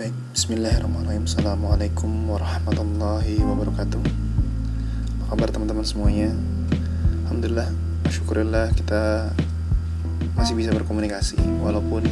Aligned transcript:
Baik, 0.00 0.16
bismillahirrahmanirrahim. 0.32 1.28
Assalamualaikum 1.28 2.08
warahmatullahi 2.32 3.36
wabarakatuh. 3.44 4.00
Apa 4.00 5.24
kabar 5.36 5.52
teman-teman 5.52 5.84
semuanya? 5.84 6.32
Alhamdulillah, 7.28 7.68
syukurillah 8.08 8.72
kita 8.72 9.28
masih 10.40 10.56
bisa 10.56 10.72
berkomunikasi. 10.72 11.36
Walaupun 11.60 12.08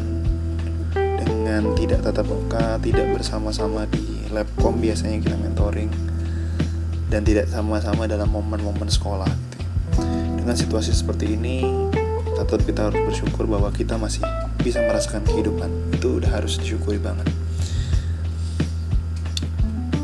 dengan 0.92 1.72
tidak 1.80 2.04
tatap 2.04 2.28
muka, 2.28 2.76
tidak 2.84 3.08
bersama-sama 3.08 3.88
di 3.88 4.28
labcom 4.36 4.76
biasanya 4.76 5.24
kita 5.24 5.40
mentoring 5.40 5.88
Dan 7.08 7.24
tidak 7.24 7.48
sama-sama 7.48 8.04
dalam 8.04 8.28
momen-momen 8.28 8.92
sekolah 8.92 9.32
gitu. 9.32 9.58
Dengan 10.36 10.52
situasi 10.52 10.92
seperti 10.92 11.40
ini 11.40 11.64
tetap 12.36 12.60
kita 12.68 12.92
harus 12.92 13.00
bersyukur 13.00 13.48
bahwa 13.48 13.72
kita 13.72 13.96
masih 13.96 14.20
bisa 14.60 14.84
merasakan 14.84 15.24
kehidupan. 15.24 15.72
Itu 15.96 16.20
udah 16.20 16.36
harus 16.36 16.60
disyukuri 16.60 17.00
banget 17.00 17.37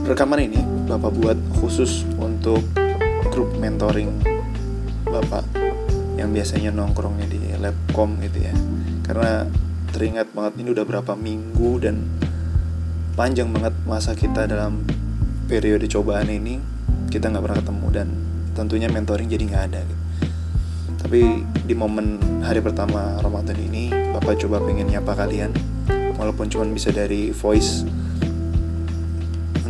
rekaman 0.04 0.36
ini 0.36 0.60
Bapak 0.84 1.16
buat 1.16 1.38
khusus 1.64 2.04
untuk 2.20 2.60
grup 3.32 3.56
mentoring 3.56 4.12
Bapak 5.08 5.48
yang 6.20 6.28
biasanya 6.28 6.68
nongkrongnya 6.76 7.24
di 7.24 7.40
labcom 7.56 8.20
gitu 8.20 8.45
ya 8.45 8.52
karena 9.00 9.48
teringat 9.96 10.28
banget 10.36 10.60
ini 10.60 10.68
udah 10.76 10.84
berapa 10.84 11.12
minggu 11.16 11.70
dan 11.80 12.04
panjang 13.16 13.48
banget 13.48 13.72
masa 13.88 14.12
kita 14.12 14.45
dalam 14.45 14.84
periode 15.48 15.88
cobaan 15.88 16.28
ini 16.28 16.60
kita 17.09 17.32
nggak 17.32 17.40
pernah 17.40 17.59
ketemu 17.64 17.86
dan 17.88 18.09
tentunya 18.52 18.88
mentoring 18.92 19.32
jadi 19.32 19.45
nggak 19.48 19.64
ada 19.73 19.80
gitu. 19.88 20.04
tapi 21.00 21.20
di 21.64 21.73
momen 21.73 22.20
hari 22.45 22.60
pertama 22.60 23.16
Ramadan 23.24 23.56
ini 23.56 23.88
Bapak 24.12 24.36
coba 24.36 24.60
pengen 24.60 24.92
nyapa 24.92 25.16
kalian 25.16 25.56
walaupun 26.20 26.52
cuma 26.52 26.68
bisa 26.68 26.92
dari 26.92 27.32
voice 27.32 27.88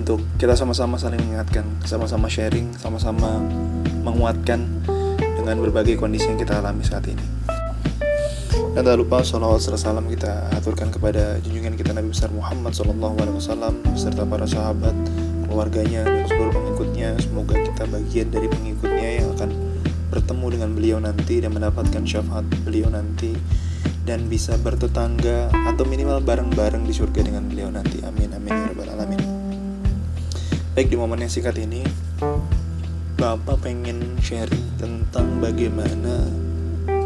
untuk 0.04 0.20
kita 0.36 0.52
sama-sama 0.52 1.00
saling 1.00 1.16
mengingatkan, 1.16 1.64
sama-sama 1.88 2.28
sharing, 2.28 2.76
sama-sama 2.76 3.40
menguatkan 4.04 4.60
dengan 5.32 5.56
berbagai 5.64 5.96
kondisi 5.96 6.28
yang 6.28 6.36
kita 6.36 6.60
alami 6.60 6.84
saat 6.84 7.08
ini. 7.08 7.24
Dan 8.76 8.84
tak 8.84 9.00
lupa 9.00 9.24
salawat 9.24 9.64
serta 9.64 9.80
salam 9.80 10.04
kita 10.04 10.52
aturkan 10.60 10.92
kepada 10.92 11.40
junjungan 11.40 11.72
kita 11.72 11.96
Nabi 11.96 12.12
besar 12.12 12.28
Muhammad 12.36 12.76
SAW 12.76 13.16
beserta 13.96 14.28
para 14.28 14.44
sahabat, 14.44 14.92
keluarganya 15.48 16.04
dan 16.04 16.28
seluruh 16.28 16.52
pengikutnya. 16.52 17.16
Semoga 17.24 17.56
kita 17.64 17.88
bagian 17.88 18.28
dari 18.28 18.52
pengikutnya 18.52 19.08
yang 19.24 19.32
akan 19.40 19.56
bertemu 20.12 20.46
dengan 20.52 20.70
beliau 20.76 20.98
nanti 21.00 21.40
dan 21.40 21.56
mendapatkan 21.56 22.04
syafaat 22.04 22.44
beliau 22.60 22.92
nanti 22.92 23.32
dan 24.04 24.28
bisa 24.28 24.60
bertetangga 24.60 25.48
atau 25.48 25.88
minimal 25.88 26.20
bareng-bareng 26.20 26.84
di 26.84 26.92
surga 26.92 27.24
dengan 27.24 27.48
beliau 27.48 27.72
nanti. 27.72 28.04
Amin 28.04 28.36
amin 28.36 28.52
ya 28.52 28.68
rabbal. 28.68 28.93
Baik 30.74 30.90
di 30.90 30.98
momen 30.98 31.22
yang 31.22 31.30
singkat 31.30 31.54
ini 31.62 31.86
Bapak 33.14 33.62
pengen 33.62 34.18
sharing 34.18 34.74
tentang 34.74 35.38
bagaimana 35.38 36.26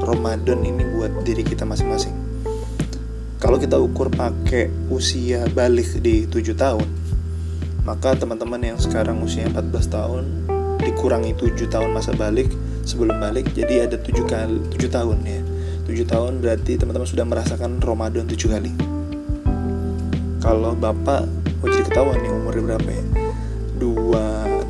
Ramadan 0.09 0.65
ini 0.65 0.89
buat 0.97 1.13
diri 1.21 1.45
kita 1.45 1.69
masing-masing. 1.69 2.17
Kalau 3.37 3.61
kita 3.61 3.77
ukur 3.77 4.09
pakai 4.09 4.73
usia 4.89 5.45
balik 5.53 6.01
di 6.01 6.25
7 6.25 6.57
tahun 6.57 6.89
Maka 7.85 8.17
teman-teman 8.17 8.57
yang 8.73 8.81
sekarang 8.81 9.21
usia 9.21 9.45
14 9.53 9.69
tahun 9.93 10.25
Dikurangi 10.81 11.37
7 11.37 11.69
tahun 11.69 11.93
masa 11.93 12.17
balik 12.17 12.49
Sebelum 12.89 13.21
balik 13.21 13.53
jadi 13.53 13.85
ada 13.85 14.01
7 14.01 14.17
kali 14.25 14.65
7 14.81 14.89
tahun 14.89 15.21
ya. 15.29 15.45
7 15.85 16.09
tahun 16.09 16.41
berarti 16.41 16.81
teman-teman 16.81 17.05
sudah 17.05 17.29
merasakan 17.29 17.85
Ramadan 17.85 18.25
7 18.25 18.49
kali. 18.49 18.73
Kalau 20.41 20.73
Bapak 20.73 21.29
mau 21.61 21.69
jadi 21.69 21.85
ketahuan 21.85 22.17
nih 22.25 22.33
umurnya 22.33 22.65
berapa 22.65 22.89
ya 22.89 23.18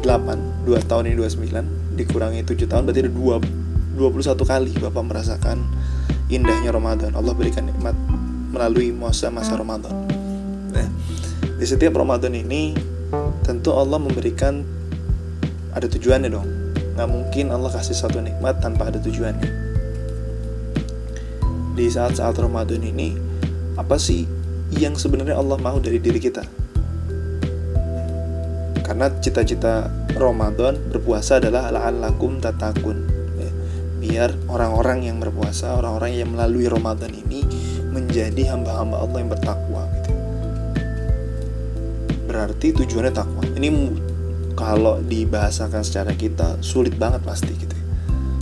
28 0.08 0.64
2 0.64 0.88
tahun 0.88 1.12
ini 1.12 1.16
29 1.20 2.00
dikurangi 2.00 2.40
7 2.40 2.64
tahun 2.64 2.88
berarti 2.88 3.04
ada 3.04 3.12
2, 3.12 4.00
21 4.00 4.40
kali 4.40 4.72
Bapak 4.80 5.04
merasakan 5.04 5.60
indahnya 6.32 6.72
Ramadan. 6.72 7.12
Allah 7.12 7.36
berikan 7.36 7.68
nikmat 7.68 7.92
melalui 8.48 8.88
masa-masa 8.88 9.52
Ramadan. 9.52 9.92
Nah, 10.72 10.88
di 11.60 11.66
setiap 11.68 12.00
Ramadan 12.00 12.32
ini 12.32 12.72
tentu 13.44 13.76
Allah 13.76 14.00
memberikan 14.00 14.64
ada 15.76 15.84
tujuannya 15.84 16.32
dong. 16.32 16.48
Nggak 16.96 17.08
mungkin 17.12 17.52
Allah 17.52 17.68
kasih 17.68 17.92
satu 17.92 18.24
nikmat 18.24 18.64
tanpa 18.64 18.88
ada 18.88 18.96
tujuannya. 19.04 19.68
Di 21.76 21.84
saat-saat 21.84 22.32
Ramadan 22.40 22.80
ini 22.80 23.12
apa 23.76 24.00
sih 24.00 24.24
yang 24.72 24.96
sebenarnya 24.96 25.36
Allah 25.36 25.60
mau 25.60 25.76
dari 25.76 26.00
diri 26.00 26.16
kita 26.16 26.57
karena 28.98 29.14
cita-cita 29.22 29.86
Ramadan 30.18 30.74
berpuasa 30.90 31.38
adalah 31.38 31.70
la'allakum 31.70 32.42
tatakun 32.42 33.06
ya. 33.38 33.50
biar 34.02 34.34
orang-orang 34.50 35.06
yang 35.06 35.22
berpuasa 35.22 35.78
orang-orang 35.78 36.18
yang 36.18 36.34
melalui 36.34 36.66
Ramadan 36.66 37.14
ini 37.14 37.46
menjadi 37.94 38.50
hamba-hamba 38.50 38.98
Allah 38.98 39.18
yang 39.22 39.30
bertakwa 39.30 39.86
gitu. 40.02 40.10
berarti 42.26 42.74
tujuannya 42.74 43.14
takwa. 43.14 43.46
Ini 43.46 43.68
kalau 44.58 44.98
dibahasakan 44.98 45.86
secara 45.86 46.18
kita 46.18 46.58
sulit 46.58 46.98
banget 46.98 47.22
pasti 47.22 47.54
gitu 47.54 47.78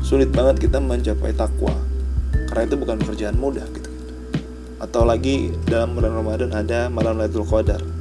sulit 0.01 0.33
banget 0.33 0.57
kita 0.57 0.81
mencapai 0.81 1.37
takwa. 1.37 1.77
Karena 2.49 2.65
itu 2.65 2.81
bukan 2.81 2.97
pekerjaan 2.97 3.37
mudah 3.37 3.69
gitu. 3.77 3.93
Atau 4.81 5.05
lagi 5.05 5.53
dalam 5.69 5.93
bulan 5.93 6.17
Ramadan 6.17 6.57
ada 6.57 6.89
malam 6.89 7.21
Lailatul 7.21 7.45
Qadar 7.45 7.96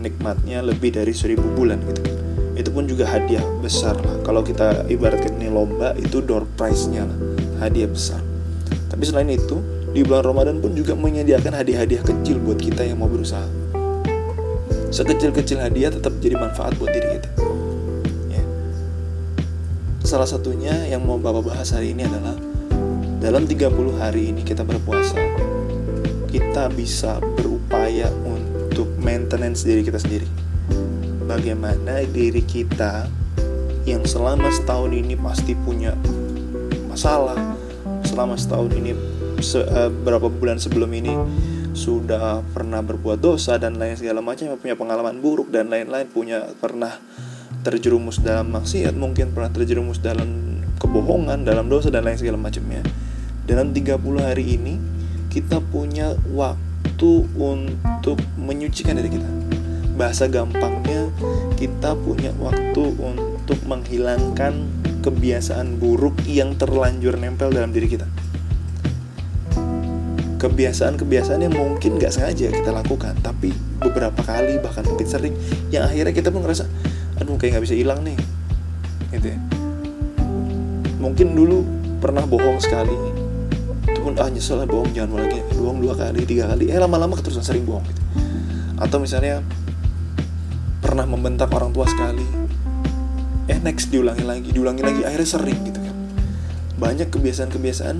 nikmatnya 0.00 0.64
lebih 0.64 0.96
dari 0.96 1.12
seribu 1.12 1.46
bulan 1.52 1.78
gitu. 1.84 2.02
Itu 2.56 2.72
pun 2.72 2.88
juga 2.88 3.08
hadiah 3.08 3.44
besar 3.60 3.96
lah. 4.00 4.16
Kalau 4.24 4.40
kita 4.40 4.88
ibaratkan 4.88 5.36
ini 5.36 5.52
lomba 5.52 5.92
itu 5.96 6.24
door 6.24 6.48
prize-nya 6.56 7.04
lah. 7.04 7.18
Hadiah 7.60 7.88
besar. 7.88 8.20
Tapi 8.88 9.04
selain 9.04 9.30
itu 9.30 9.60
di 9.92 10.00
bulan 10.02 10.24
Ramadan 10.24 10.56
pun 10.58 10.72
juga 10.72 10.96
menyediakan 10.96 11.56
hadiah-hadiah 11.56 12.02
kecil 12.04 12.40
buat 12.40 12.58
kita 12.58 12.84
yang 12.84 13.00
mau 13.00 13.08
berusaha. 13.08 13.46
Sekecil-kecil 14.90 15.62
hadiah 15.62 15.94
tetap 15.94 16.16
jadi 16.18 16.34
manfaat 16.34 16.74
buat 16.80 16.90
diri 16.90 17.20
kita. 17.20 17.30
Ya. 18.34 18.42
salah 20.02 20.26
satunya 20.26 20.74
yang 20.90 21.06
mau 21.06 21.20
bapak 21.20 21.54
bahas 21.54 21.70
hari 21.70 21.94
ini 21.94 22.02
adalah 22.02 22.34
dalam 23.20 23.46
30 23.46 24.00
hari 24.00 24.32
ini 24.34 24.42
kita 24.42 24.64
berpuasa 24.66 25.14
kita 26.30 26.70
bisa 26.70 27.18
berupaya 27.38 28.06
untuk 28.22 28.39
untuk 28.80 28.96
maintenance 28.96 29.60
diri 29.60 29.84
kita 29.84 30.00
sendiri. 30.00 30.24
Bagaimana 31.28 32.00
diri 32.08 32.40
kita 32.40 33.04
yang 33.84 34.08
selama 34.08 34.48
setahun 34.48 34.88
ini 34.96 35.20
pasti 35.20 35.52
punya 35.52 35.92
masalah, 36.88 37.36
selama 38.08 38.40
setahun 38.40 38.72
ini 38.72 38.96
se 39.44 39.60
uh, 39.60 39.92
berapa 39.92 40.32
bulan 40.32 40.56
sebelum 40.56 40.88
ini 40.96 41.12
sudah 41.76 42.40
pernah 42.56 42.80
berbuat 42.80 43.20
dosa 43.20 43.60
dan 43.60 43.76
lain 43.76 44.00
segala 44.00 44.24
macam 44.24 44.56
punya 44.56 44.74
pengalaman 44.80 45.20
buruk 45.20 45.52
dan 45.52 45.68
lain-lain 45.68 46.08
punya 46.08 46.48
pernah 46.56 46.96
terjerumus 47.60 48.24
dalam 48.24 48.48
maksiat 48.48 48.96
mungkin 48.96 49.36
pernah 49.36 49.52
terjerumus 49.52 50.00
dalam 50.00 50.60
kebohongan 50.80 51.44
dalam 51.44 51.68
dosa 51.68 51.92
dan 51.92 52.08
lain 52.08 52.16
segala 52.16 52.40
macamnya 52.40 52.80
dalam 53.44 53.76
30 53.76 53.96
hari 54.18 54.56
ini 54.56 54.74
kita 55.30 55.62
punya 55.62 56.18
waktu 56.32 56.69
waktu 57.00 57.24
untuk 57.40 58.20
menyucikan 58.36 58.92
diri 59.00 59.08
kita. 59.16 59.24
Bahasa 59.96 60.28
gampangnya, 60.28 61.08
kita 61.56 61.96
punya 61.96 62.28
waktu 62.36 62.92
untuk 63.00 63.56
menghilangkan 63.64 64.68
kebiasaan 65.00 65.80
buruk 65.80 66.12
yang 66.28 66.60
terlanjur 66.60 67.16
nempel 67.16 67.56
dalam 67.56 67.72
diri 67.72 67.88
kita. 67.88 68.04
Kebiasaan-kebiasaan 70.44 71.40
yang 71.40 71.56
mungkin 71.56 71.96
gak 71.96 72.20
sengaja 72.20 72.52
kita 72.52 72.68
lakukan, 72.68 73.16
tapi 73.24 73.56
beberapa 73.80 74.20
kali 74.20 74.60
bahkan 74.60 74.84
mungkin 74.84 75.08
sering, 75.08 75.32
yang 75.72 75.88
akhirnya 75.88 76.12
kita 76.12 76.28
pun 76.28 76.44
ngerasa, 76.44 76.68
aduh 77.16 77.40
kayak 77.40 77.56
gak 77.56 77.64
bisa 77.64 77.80
hilang 77.80 78.04
nih, 78.04 78.20
gitu 79.16 79.32
ya. 79.32 79.40
Mungkin 81.00 81.32
dulu 81.32 81.64
pernah 82.04 82.28
bohong 82.28 82.60
sekali, 82.60 82.92
pun 84.00 84.16
ah 84.16 84.28
nyesel 84.32 84.58
lah 84.58 84.66
bohong 84.66 84.90
jangan 84.96 85.20
lagi 85.20 85.44
bohong 85.54 85.78
dua 85.84 85.94
kali 85.94 86.24
tiga 86.24 86.48
kali. 86.48 86.72
Eh 86.72 86.78
lama-lama 86.80 87.14
keterusan 87.20 87.44
sering 87.44 87.68
bohong 87.68 87.84
gitu. 87.86 88.02
Atau 88.80 88.98
misalnya 88.98 89.44
pernah 90.80 91.04
membentak 91.04 91.52
orang 91.52 91.70
tua 91.70 91.84
sekali. 91.84 92.24
Eh 93.46 93.60
next 93.60 93.92
diulangi 93.92 94.24
lagi 94.24 94.48
diulangi 94.50 94.82
lagi 94.82 95.00
akhirnya 95.04 95.28
sering 95.28 95.58
gitu 95.68 95.78
kan. 95.78 95.96
Banyak 96.80 97.12
kebiasaan-kebiasaan 97.12 97.96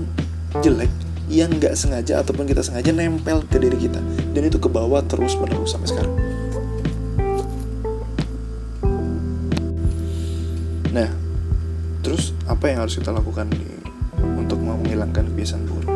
jelek 0.64 0.90
yang 1.30 1.52
nggak 1.52 1.78
sengaja 1.78 2.24
ataupun 2.24 2.48
kita 2.48 2.64
sengaja 2.64 2.90
nempel 2.90 3.44
ke 3.46 3.60
diri 3.60 3.78
kita. 3.78 4.00
Dan 4.32 4.48
itu 4.48 4.58
ke 4.58 4.66
bawah 4.66 5.04
terus 5.04 5.36
menerus 5.36 5.76
sampai 5.76 5.88
sekarang. 5.90 6.14
Nah 10.90 11.10
terus 12.00 12.32
apa 12.48 12.72
yang 12.72 12.82
harus 12.82 12.96
kita 12.96 13.12
lakukan 13.12 13.52
nih 13.52 13.78
untuk 14.40 14.58
menghilangkan 14.64 15.28
kebiasaan 15.30 15.62
buruk 15.68 15.89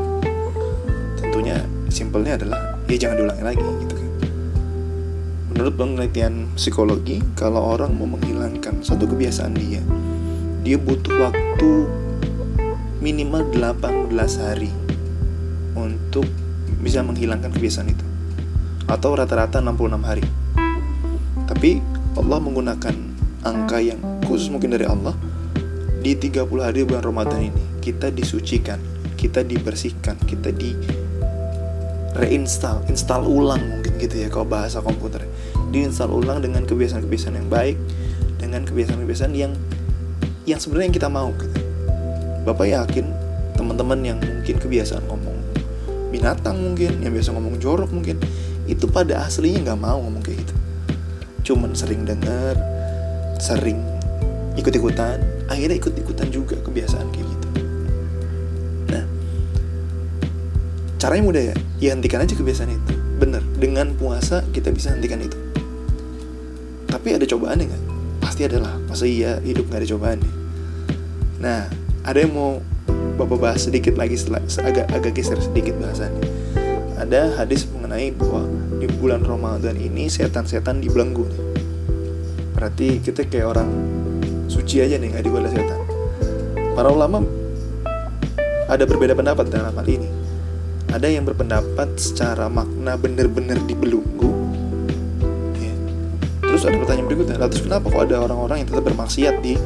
simpelnya 1.91 2.39
adalah 2.39 2.79
ya 2.87 2.97
jangan 2.99 3.17
diulangi 3.19 3.43
lagi 3.43 3.63
gitu 3.83 3.95
kan. 3.99 4.11
Menurut 5.55 5.75
penelitian 5.75 6.35
psikologi 6.55 7.23
kalau 7.35 7.75
orang 7.75 7.95
mau 7.95 8.07
menghilangkan 8.07 8.83
satu 8.83 9.07
kebiasaan 9.07 9.55
dia 9.55 9.83
dia 10.63 10.79
butuh 10.79 11.31
waktu 11.31 11.71
minimal 13.03 13.47
18 13.53 14.11
hari 14.41 14.71
untuk 15.75 16.25
bisa 16.83 17.03
menghilangkan 17.03 17.51
kebiasaan 17.51 17.91
itu. 17.91 18.07
Atau 18.91 19.17
rata-rata 19.19 19.59
66 19.59 20.03
hari. 20.03 20.25
Tapi 21.45 21.83
Allah 22.15 22.39
menggunakan 22.41 22.95
angka 23.45 23.79
yang 23.83 24.01
khusus 24.25 24.49
mungkin 24.49 24.73
dari 24.73 24.89
Allah 24.89 25.13
di 26.01 26.17
30 26.17 26.49
hari 26.61 26.85
bulan 26.85 27.05
Ramadan 27.05 27.49
ini 27.49 27.63
kita 27.81 28.09
disucikan 28.09 28.81
kita 29.21 29.41
dibersihkan 29.41 30.21
kita 30.25 30.53
di 30.53 30.77
reinstall 32.15 32.83
install 32.87 33.27
ulang 33.27 33.61
mungkin 33.61 33.99
gitu 33.99 34.23
ya 34.25 34.29
kalau 34.31 34.47
bahasa 34.47 34.79
komputer 34.81 35.27
diinstal 35.75 36.11
ulang 36.11 36.39
dengan 36.39 36.63
kebiasaan-kebiasaan 36.65 37.35
yang 37.35 37.51
baik 37.51 37.77
dengan 38.39 38.63
kebiasaan-kebiasaan 38.63 39.35
yang 39.35 39.53
yang 40.47 40.61
sebenarnya 40.61 40.93
yang 40.93 40.97
kita 40.97 41.09
mau 41.11 41.31
gitu 41.35 41.59
Bapak 42.45 42.69
yakin 42.69 43.09
teman-teman 43.57 43.99
yang 44.05 44.19
mungkin 44.21 44.61
kebiasaan 44.61 45.09
ngomong 45.09 45.45
binatang 46.15 46.55
mungkin, 46.61 47.03
yang 47.03 47.11
biasa 47.11 47.35
ngomong 47.35 47.59
jorok 47.59 47.91
mungkin, 47.91 48.23
itu 48.71 48.87
pada 48.87 49.27
aslinya 49.27 49.67
nggak 49.67 49.81
mau 49.83 49.99
ngomong 49.99 50.23
kayak 50.23 50.47
gitu. 50.47 50.55
Cuman 51.51 51.75
sering 51.75 52.07
dengar, 52.07 52.55
sering 53.43 53.83
ikut-ikutan, 54.55 55.19
akhirnya 55.51 55.81
ikut-ikutan 55.83 56.31
juga 56.31 56.55
kebiasaan 56.63 57.11
kayak 57.11 57.24
caranya 61.05 61.21
mudah 61.29 61.43
ya, 61.53 61.57
ya 61.85 61.91
hentikan 61.93 62.25
aja 62.25 62.33
kebiasaan 62.33 62.73
itu. 62.73 62.97
Bener, 63.21 63.45
dengan 63.61 63.93
puasa 63.93 64.41
kita 64.57 64.73
bisa 64.73 64.97
hentikan 64.97 65.21
itu. 65.21 65.37
Tapi 66.89 67.13
ada 67.13 67.29
cobaannya 67.29 67.69
nggak? 67.69 67.83
Pasti 68.25 68.49
ada 68.49 68.65
lah. 68.65 68.73
Masa 68.89 69.05
iya 69.05 69.37
hidup 69.45 69.69
nggak 69.69 69.85
ada 69.85 69.89
cobaannya? 69.93 70.33
Nah, 71.45 71.69
ada 72.09 72.25
yang 72.25 72.33
mau 72.33 72.65
bapak 73.21 73.37
bahas 73.37 73.61
sedikit 73.69 74.01
lagi 74.01 74.17
setelah 74.17 74.41
agak 74.65 74.89
agak 74.91 75.13
geser 75.13 75.39
sedikit 75.39 75.77
bahasannya 75.79 76.25
ada 76.99 77.31
hadis 77.39 77.69
mengenai 77.71 78.11
bahwa 78.11 78.49
di 78.83 78.91
bulan 78.91 79.23
Ramadan 79.23 79.79
ini 79.79 80.11
setan-setan 80.11 80.83
dibelenggu 80.83 81.29
nih 81.31 81.43
berarti 82.59 82.89
kita 82.99 83.29
kayak 83.31 83.55
orang 83.55 83.71
suci 84.51 84.83
aja 84.83 84.99
nih 84.99 85.15
nggak 85.15 85.25
digoda 85.27 85.47
setan 85.47 85.79
para 86.75 86.91
ulama 86.91 87.23
ada 88.67 88.83
berbeda 88.83 89.15
pendapat 89.15 89.47
dalam 89.47 89.71
hal 89.71 89.87
ini 89.87 90.24
ada 90.95 91.11
yang 91.11 91.27
berpendapat 91.27 91.99
secara 91.99 92.47
makna 92.47 92.95
benar-benar 92.95 93.59
dibelenggu? 93.67 94.31
Ya. 95.59 95.75
terus 96.47 96.63
ada 96.63 96.79
pertanyaan 96.79 97.07
berikutnya 97.11 97.37
terus 97.51 97.67
kenapa 97.67 97.91
kok 97.91 98.03
ada 98.07 98.17
orang-orang 98.23 98.63
yang 98.63 98.69
tetap 98.71 98.85
bermaksiat 98.87 99.35
di 99.43 99.59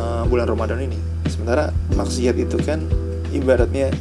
uh, 0.00 0.24
bulan 0.24 0.48
Ramadan 0.48 0.80
ini? 0.80 0.96
Sementara 1.28 1.68
maksiat 1.92 2.34
itu 2.40 2.56
kan 2.64 2.80
ibaratnya 3.36 3.92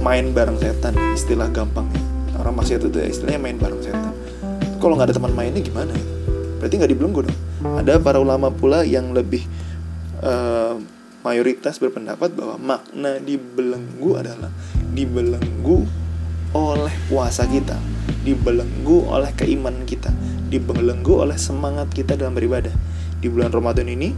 main 0.00 0.32
bareng 0.32 0.56
setan 0.56 0.96
istilah 1.12 1.52
gampang 1.52 1.84
orang 2.40 2.56
maksiat 2.56 2.80
itu 2.88 2.96
ya 2.96 3.06
istilahnya 3.12 3.40
main 3.44 3.60
bareng 3.60 3.84
setan. 3.84 4.16
Kalau 4.80 4.96
nggak 4.96 5.12
ada 5.12 5.16
teman 5.20 5.36
mainnya 5.36 5.60
gimana? 5.60 5.92
Ya 5.92 6.20
berarti 6.60 6.76
nggak 6.76 6.92
dibelenggu 6.92 7.20
dong. 7.24 7.38
Ada 7.80 7.96
para 7.96 8.20
ulama 8.20 8.52
pula 8.52 8.84
yang 8.84 9.16
lebih 9.16 9.48
uh, 10.20 10.76
mayoritas 11.24 11.80
berpendapat 11.80 12.36
bahwa 12.36 12.60
makna 12.60 13.16
dibelenggu 13.16 14.20
adalah 14.20 14.52
dibelenggu 15.00 15.88
oleh 16.52 16.92
puasa 17.08 17.48
kita 17.48 17.80
dibelenggu 18.20 19.08
oleh 19.08 19.32
keimanan 19.32 19.88
kita 19.88 20.12
dibelenggu 20.52 21.24
oleh 21.24 21.38
semangat 21.40 21.88
kita 21.94 22.18
dalam 22.18 22.36
beribadah. 22.36 22.74
Di 23.20 23.28
bulan 23.32 23.54
Ramadan 23.54 23.86
ini 23.88 24.12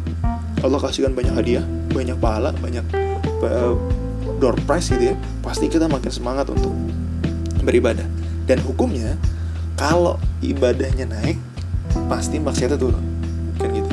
Allah 0.65 0.79
kasihkan 0.81 1.13
banyak 1.13 1.35
hadiah 1.35 1.65
banyak 1.93 2.17
pahala 2.19 2.51
banyak 2.57 2.83
uh, 3.45 3.77
door 4.43 4.59
prize 4.67 4.91
gitu 4.91 5.13
ya. 5.13 5.17
Pasti 5.45 5.71
kita 5.71 5.87
makin 5.87 6.11
semangat 6.11 6.51
untuk 6.51 6.73
beribadah. 7.63 8.07
Dan 8.49 8.59
hukumnya 8.65 9.15
kalau 9.79 10.19
ibadahnya 10.43 11.07
naik 11.07 11.39
pasti 12.11 12.41
maksiatnya 12.41 12.81
turun. 12.81 13.05
Kan 13.61 13.71
gitu. 13.77 13.93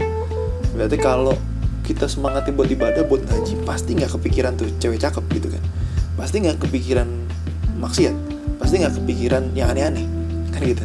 Berarti 0.74 0.98
kalau 0.98 1.36
kita 1.84 2.06
semangatin 2.06 2.54
buat 2.54 2.70
ibadah 2.70 3.02
buat 3.04 3.26
ngaji 3.26 3.66
pasti 3.66 3.98
nggak 3.98 4.14
kepikiran 4.14 4.54
tuh 4.54 4.70
cewek 4.78 5.02
cakep 5.02 5.26
gitu 5.42 5.50
kan 5.50 5.64
pasti 6.20 6.44
nggak 6.44 6.68
kepikiran 6.68 7.08
maksiat. 7.80 8.16
Pasti 8.60 8.84
nggak 8.84 9.00
kepikiran 9.00 9.56
yang 9.56 9.72
aneh-aneh. 9.72 10.04
Kan 10.52 10.62
gitu. 10.68 10.84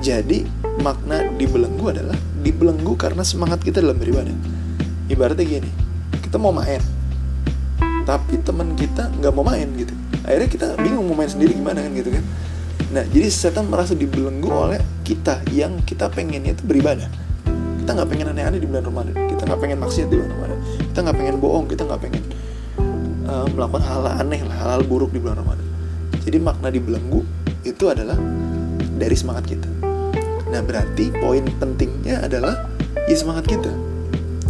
Jadi 0.00 0.48
makna 0.80 1.28
dibelenggu 1.36 1.92
adalah 1.92 2.16
dibelenggu 2.40 2.96
karena 2.96 3.20
semangat 3.20 3.60
kita 3.60 3.84
dalam 3.84 4.00
beribadah. 4.00 4.32
Ibaratnya 5.12 5.44
gini 5.44 5.70
kita 6.28 6.36
mau 6.36 6.52
main 6.52 6.84
tapi 8.04 8.40
teman 8.40 8.72
kita 8.76 9.08
nggak 9.20 9.32
mau 9.36 9.44
main 9.44 9.68
gitu. 9.76 9.92
Akhirnya 10.24 10.48
kita 10.48 10.66
bingung 10.80 11.08
mau 11.08 11.16
main 11.16 11.28
sendiri 11.28 11.52
gimana 11.52 11.84
kan 11.84 11.92
gitu 11.92 12.08
kan. 12.12 12.24
Nah 12.92 13.04
jadi 13.04 13.28
setan 13.28 13.68
merasa 13.68 13.92
dibelenggu 13.92 14.48
oleh 14.48 14.80
kita 15.04 15.44
yang 15.52 15.80
kita 15.84 16.08
pengennya 16.08 16.56
itu 16.56 16.64
beribadah. 16.64 17.08
Kita 17.84 17.90
nggak 17.96 18.08
pengen 18.08 18.32
aneh-aneh 18.32 18.60
di 18.60 18.68
bulan 18.68 18.84
Ramadan. 18.84 19.12
Kita 19.12 19.42
nggak 19.44 19.60
pengen 19.60 19.78
maksiat 19.80 20.08
di 20.08 20.16
bulan 20.16 20.30
Ramadan. 20.36 20.58
Kita 20.88 20.98
nggak 21.04 21.16
pengen 21.20 21.36
bohong. 21.36 21.66
Kita 21.68 21.82
nggak 21.84 22.00
pengen 22.00 22.22
uh, 23.28 23.46
melakukan 23.52 23.84
hal, 23.84 24.02
hal 24.02 24.24
aneh 24.24 24.40
lah 24.42 24.56
hal, 24.56 24.68
hal 24.80 24.82
buruk 24.88 25.12
di 25.12 25.20
bulan 25.20 25.38
Ramadan 25.44 25.66
jadi 26.24 26.40
makna 26.42 26.72
dibelenggu 26.72 27.22
itu 27.62 27.84
adalah 27.86 28.16
dari 28.98 29.14
semangat 29.14 29.46
kita 29.54 29.78
Nah 30.48 30.64
berarti 30.64 31.12
poin 31.20 31.44
pentingnya 31.60 32.24
adalah 32.24 32.72
ya 33.04 33.16
semangat 33.16 33.52
kita 33.52 33.72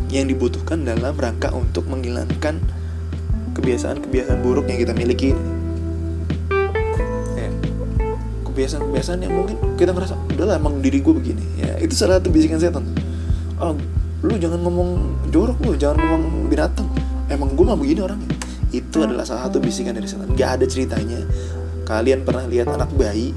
yang 0.08 0.30
dibutuhkan 0.30 0.86
dalam 0.86 1.12
rangka 1.19 1.50
untuk 1.52 1.84
menghilangkan 1.90 2.62
kebiasaan-kebiasaan 3.58 4.40
buruk 4.40 4.70
yang 4.70 4.78
kita 4.78 4.94
miliki. 4.94 5.34
Ya, 7.34 7.50
kebiasaan-kebiasaan 8.46 9.19
yang 9.26 9.34
mungkin 9.34 9.56
kita 9.75 9.90
ngerasa 9.90 10.14
udahlah 10.38 10.56
emang 10.56 10.78
diri 10.78 11.02
gue 11.02 11.12
begini. 11.12 11.44
Ya 11.58 11.76
itu 11.82 11.98
salah 11.98 12.22
satu 12.22 12.30
bisikan 12.30 12.62
setan. 12.62 12.86
Oh, 13.58 13.75
lu 14.22 14.38
jangan 14.38 14.62
ngomong 14.62 15.19
jorok 15.34 15.58
lu, 15.66 15.75
jangan 15.75 15.98
ngomong 15.98 16.46
binatang. 16.46 16.86
Emang 17.26 17.52
gue 17.58 17.64
mah 17.66 17.76
begini 17.76 18.00
orangnya. 18.06 18.27
Itu 18.70 19.04
adalah 19.04 19.24
salah 19.24 19.48
satu 19.48 19.58
bisikan 19.62 19.96
dari 19.96 20.08
setan. 20.08 20.32
Gak 20.36 20.60
ada 20.60 20.66
ceritanya. 20.68 21.20
Kalian 21.88 22.24
pernah 22.24 22.44
lihat 22.44 22.68
anak 22.68 22.92
bayi 22.94 23.32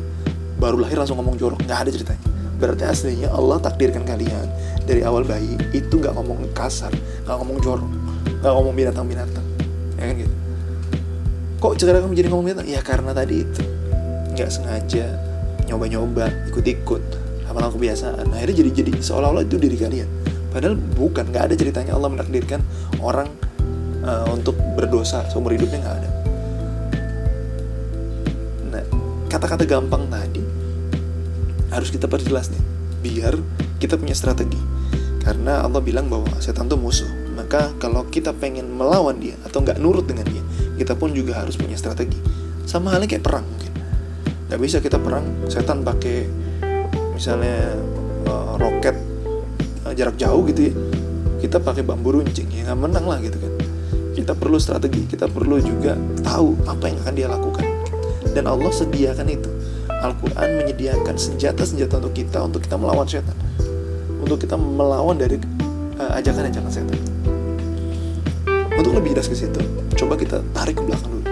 baru 0.59 0.83
lahir 0.83 0.99
langsung 0.99 1.17
ngomong 1.19 1.39
jorok? 1.39 1.59
Gak 1.65 1.87
ada 1.87 1.91
ceritanya. 1.91 2.25
Berarti 2.61 2.85
aslinya 2.85 3.33
Allah 3.33 3.57
takdirkan 3.57 4.05
kalian 4.05 4.45
dari 4.85 5.01
awal 5.01 5.25
bayi 5.25 5.57
itu 5.73 5.97
nggak 5.97 6.13
ngomong 6.13 6.53
kasar 6.53 6.93
nggak 7.25 7.37
ngomong 7.41 7.57
jorok 7.57 7.89
nggak 8.41 8.53
ngomong 8.53 8.73
binatang-binatang. 8.77 9.45
Ya 9.97 10.03
kan 10.05 10.15
gitu? 10.21 10.35
Kok 11.57 11.73
sekarang 11.77 12.01
kamu 12.05 12.13
jadi 12.17 12.27
ngomong 12.29 12.45
binatang? 12.45 12.67
Ya 12.69 12.81
karena 12.85 13.13
tadi 13.17 13.45
itu. 13.45 13.61
Nggak 14.37 14.49
sengaja 14.49 15.05
nyoba-nyoba 15.69 16.29
ikut-ikut 16.53 17.01
lama 17.49 17.69
kebiasaan. 17.73 18.29
Akhirnya 18.29 18.55
jadi 18.61 18.71
jadi 18.81 18.91
seolah-olah 18.97 19.41
itu 19.41 19.57
diri 19.57 19.77
kalian. 19.81 20.09
Padahal 20.53 20.77
bukan. 20.77 21.33
Nggak 21.33 21.43
ada 21.49 21.55
ceritanya 21.57 21.91
Allah 21.97 22.09
menakdirkan 22.13 22.61
orang 23.01 23.29
uh, 24.05 24.25
untuk 24.29 24.57
berdosa 24.75 25.25
seumur 25.29 25.53
hidupnya 25.53 25.79
nggak 25.81 25.97
ada. 26.01 26.09
Nah 28.73 28.83
kata-kata 29.29 29.63
gampang 29.65 30.09
tadi 30.09 30.43
harus 31.71 31.87
kita 31.87 32.05
perjelas 32.11 32.51
nih 32.51 32.63
biar 33.01 33.33
kita 33.81 33.97
punya 33.97 34.13
strategi. 34.13 34.59
Karena 35.21 35.61
Allah 35.61 35.85
bilang 35.85 36.09
bahwa 36.09 36.33
setan 36.41 36.65
itu 36.65 36.77
musuh. 36.77 37.09
Maka 37.37 37.73
kalau 37.77 38.05
kita 38.09 38.33
pengen 38.33 38.73
melawan 38.73 39.21
dia 39.21 39.37
atau 39.45 39.61
nggak 39.61 39.77
nurut 39.77 40.05
dengan 40.05 40.25
dia 40.27 40.43
kita 40.77 40.97
pun 40.97 41.13
juga 41.13 41.37
harus 41.37 41.53
punya 41.57 41.77
strategi. 41.77 42.17
Sama 42.65 42.93
halnya 42.93 43.05
kayak 43.05 43.23
perang 43.25 43.45
mungkin. 43.45 43.71
Nggak 44.49 44.59
bisa 44.61 44.77
kita 44.81 44.97
perang 44.97 45.25
setan 45.47 45.85
pakai 45.85 46.25
misalnya 47.13 47.77
uh, 48.25 48.57
roket 48.57 48.97
uh, 49.85 49.93
jarak 49.93 50.17
jauh 50.17 50.41
gitu 50.49 50.73
ya. 50.73 50.73
Kita 51.41 51.57
pakai 51.57 51.81
bambu 51.81 52.17
runcing 52.17 52.49
ya 52.53 52.69
nggak 52.69 52.79
menang 52.81 53.05
lah 53.09 53.17
gitu 53.17 53.37
kan 53.41 53.50
kita 54.11 54.35
perlu 54.35 54.59
strategi 54.59 55.07
kita 55.07 55.31
perlu 55.31 55.55
juga 55.63 55.95
tahu 56.19 56.55
apa 56.67 56.91
yang 56.91 56.99
akan 57.03 57.13
dia 57.15 57.27
lakukan. 57.31 57.65
Dan 58.31 58.47
Allah 58.47 58.71
sediakan 58.71 59.27
itu. 59.27 59.49
Al-Quran 60.01 60.65
menyediakan 60.65 61.13
senjata-senjata 61.13 62.01
untuk 62.01 62.13
kita 62.15 62.39
untuk 62.41 62.61
kita 62.65 62.75
melawan 62.75 63.05
setan. 63.05 63.37
Untuk 64.19 64.41
kita 64.41 64.57
melawan 64.57 65.15
dari 65.15 65.37
uh, 65.99 66.17
ajakan-ajakan 66.17 66.71
setan. 66.71 66.99
Untuk 68.75 68.97
lebih 68.97 69.13
jelas 69.13 69.29
ke 69.29 69.37
situ 69.37 69.61
coba 69.93 70.17
kita 70.17 70.41
tarik 70.57 70.81
ke 70.81 70.83
belakang 70.83 71.21
dulu. 71.21 71.29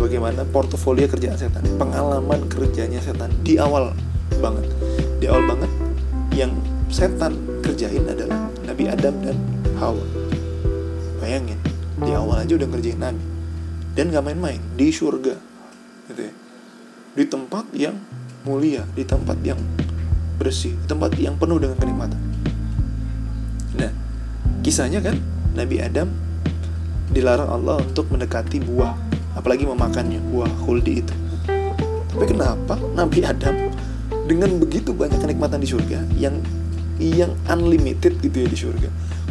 Bagaimana 0.00 0.44
portofolio 0.48 1.08
kerjaan 1.08 1.36
setan 1.40 1.64
pengalaman 1.80 2.44
kerjanya 2.52 3.00
setan 3.00 3.32
di 3.40 3.56
awal 3.56 3.96
banget. 4.38 4.68
Di 5.16 5.28
awal 5.32 5.48
banget 5.48 5.70
yang 6.36 6.52
setan 6.92 7.36
kerjain 7.64 8.04
adalah 8.04 8.52
Nabi 8.68 8.84
Adam 8.90 9.14
dan 9.24 9.36
Hawa 9.80 10.19
bayangin 11.30 11.62
di 12.02 12.10
awal 12.10 12.42
aja 12.42 12.58
udah 12.58 12.66
ngerjain 12.66 12.98
Nabi 12.98 13.22
dan 13.94 14.10
gak 14.10 14.26
main-main 14.26 14.58
di 14.74 14.90
surga 14.90 15.38
gitu 16.10 16.26
ya. 16.26 16.34
Di 17.14 17.24
tempat 17.30 17.70
yang 17.70 17.94
mulia 18.42 18.82
di 18.98 19.06
tempat 19.06 19.38
yang 19.46 19.62
bersih 20.42 20.74
di 20.74 20.86
tempat 20.90 21.14
yang 21.22 21.38
penuh 21.38 21.62
dengan 21.62 21.78
kenikmatan. 21.78 22.18
Nah 23.78 23.94
kisahnya 24.66 24.98
kan 24.98 25.22
Nabi 25.54 25.78
Adam 25.78 26.10
dilarang 27.14 27.46
Allah 27.46 27.78
untuk 27.78 28.10
mendekati 28.10 28.58
buah 28.66 28.98
apalagi 29.38 29.70
memakannya 29.70 30.18
buah 30.34 30.50
khuldi 30.66 31.06
itu. 31.06 31.14
Tapi 32.10 32.26
kenapa 32.26 32.74
Nabi 32.98 33.22
Adam 33.22 33.70
dengan 34.26 34.58
begitu 34.58 34.90
banyak 34.90 35.22
kenikmatan 35.22 35.62
di 35.62 35.68
surga 35.70 35.98
yang 36.18 36.42
yang 36.98 37.30
unlimited 37.46 38.18
gitu 38.18 38.34
ya 38.34 38.48
di 38.50 38.58
surga 38.58 38.90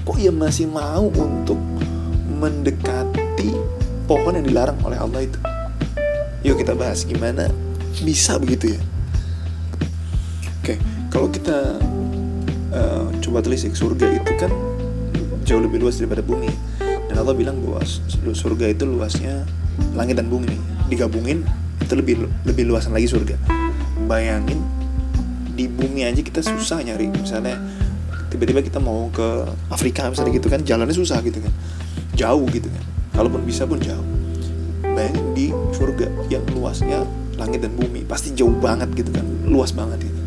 kok 0.09 0.17
ia 0.17 0.33
masih 0.33 0.65
mau 0.65 1.05
untuk 1.05 1.59
mendekati 2.39 3.51
pohon 4.07 4.39
yang 4.39 4.47
dilarang 4.47 4.79
oleh 4.81 4.95
Allah 4.95 5.27
itu. 5.27 5.39
Yuk 6.47 6.63
kita 6.63 6.71
bahas 6.73 7.03
gimana 7.03 7.51
bisa 7.99 8.39
begitu 8.39 8.79
ya. 8.79 8.81
Oke 10.63 10.79
kalau 11.11 11.27
kita 11.27 11.77
uh, 12.71 13.11
coba 13.19 13.43
telisik 13.43 13.75
surga 13.75 14.07
itu 14.15 14.31
kan 14.39 14.51
jauh 15.43 15.59
lebih 15.59 15.83
luas 15.83 15.99
daripada 15.99 16.23
bumi. 16.23 16.49
Dan 17.11 17.15
Allah 17.19 17.35
bilang 17.35 17.59
bahwa 17.59 17.81
surga 18.31 18.71
itu 18.71 18.87
luasnya 18.87 19.43
langit 19.97 20.21
dan 20.21 20.29
bumi 20.29 20.55
digabungin 20.87 21.41
itu 21.81 21.93
lebih 21.97 22.29
lebih 22.47 22.63
luasan 22.71 22.95
lagi 22.95 23.11
surga. 23.11 23.35
Bayangin 24.07 24.63
di 25.59 25.67
bumi 25.67 26.07
aja 26.07 26.23
kita 26.23 26.39
susah 26.39 26.79
nyari. 26.85 27.11
Misalnya 27.11 27.59
tiba-tiba 28.29 28.61
kita 28.61 28.77
mau 28.79 29.09
ke 29.09 29.25
Afrika 29.73 30.07
misalnya 30.07 30.37
gitu 30.37 30.47
kan 30.47 30.61
jalannya 30.61 30.93
susah 30.93 31.19
gitu 31.25 31.41
kan 31.41 31.53
jauh 32.19 32.43
gitu 32.51 32.67
kan. 32.67 32.83
Kalaupun 33.15 33.47
bisa 33.47 33.63
pun 33.63 33.79
jauh. 33.79 34.03
Bayangin 34.83 35.25
di 35.31 35.47
surga 35.71 36.11
yang 36.27 36.43
luasnya 36.51 37.07
langit 37.39 37.63
dan 37.63 37.71
bumi 37.79 38.03
pasti 38.03 38.35
jauh 38.35 38.51
banget 38.51 38.91
gitu 38.91 39.15
kan. 39.15 39.23
Luas 39.47 39.71
banget 39.71 40.03
gitu. 40.03 40.21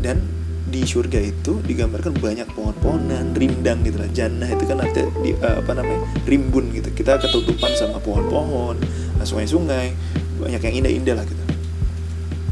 Dan 0.00 0.24
di 0.70 0.86
surga 0.86 1.18
itu 1.20 1.60
digambarkan 1.66 2.14
banyak 2.16 2.46
pohon-pohonan 2.54 3.34
rindang 3.34 3.82
gitu 3.82 3.98
lah 3.98 4.06
jannah 4.14 4.46
itu 4.46 4.62
kan 4.70 4.78
ada 4.78 5.02
di 5.18 5.34
uh, 5.36 5.60
apa 5.60 5.76
namanya 5.76 6.00
rimbun 6.24 6.72
gitu. 6.72 6.88
Kita 6.96 7.20
ketutupan 7.20 7.76
sama 7.76 8.00
pohon-pohon 8.00 8.80
sungai-sungai 9.20 9.92
banyak 10.40 10.62
yang 10.64 10.74
indah-indah 10.80 11.14
lah 11.20 11.26
gitu. 11.28 11.44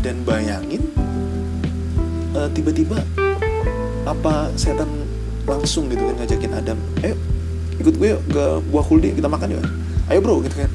Dan 0.05 0.21
bayangin 0.29 0.93
uh, 2.37 2.51
tiba-tiba 2.53 3.01
apa 4.05 4.53
setan 4.57 4.89
langsung 5.49 5.89
gitu 5.89 6.05
kan 6.05 6.15
ngajakin 6.21 6.53
Adam 6.53 6.79
ayo 7.05 7.17
ikut 7.79 7.95
gue 7.95 8.11
ke 8.19 8.45
buah 8.71 8.85
kuldi 8.85 9.15
kita 9.15 9.31
makan 9.31 9.59
yuk. 9.59 9.65
Ayo 10.11 10.19
bro 10.23 10.43
gitu 10.43 10.55
kan. 10.59 10.71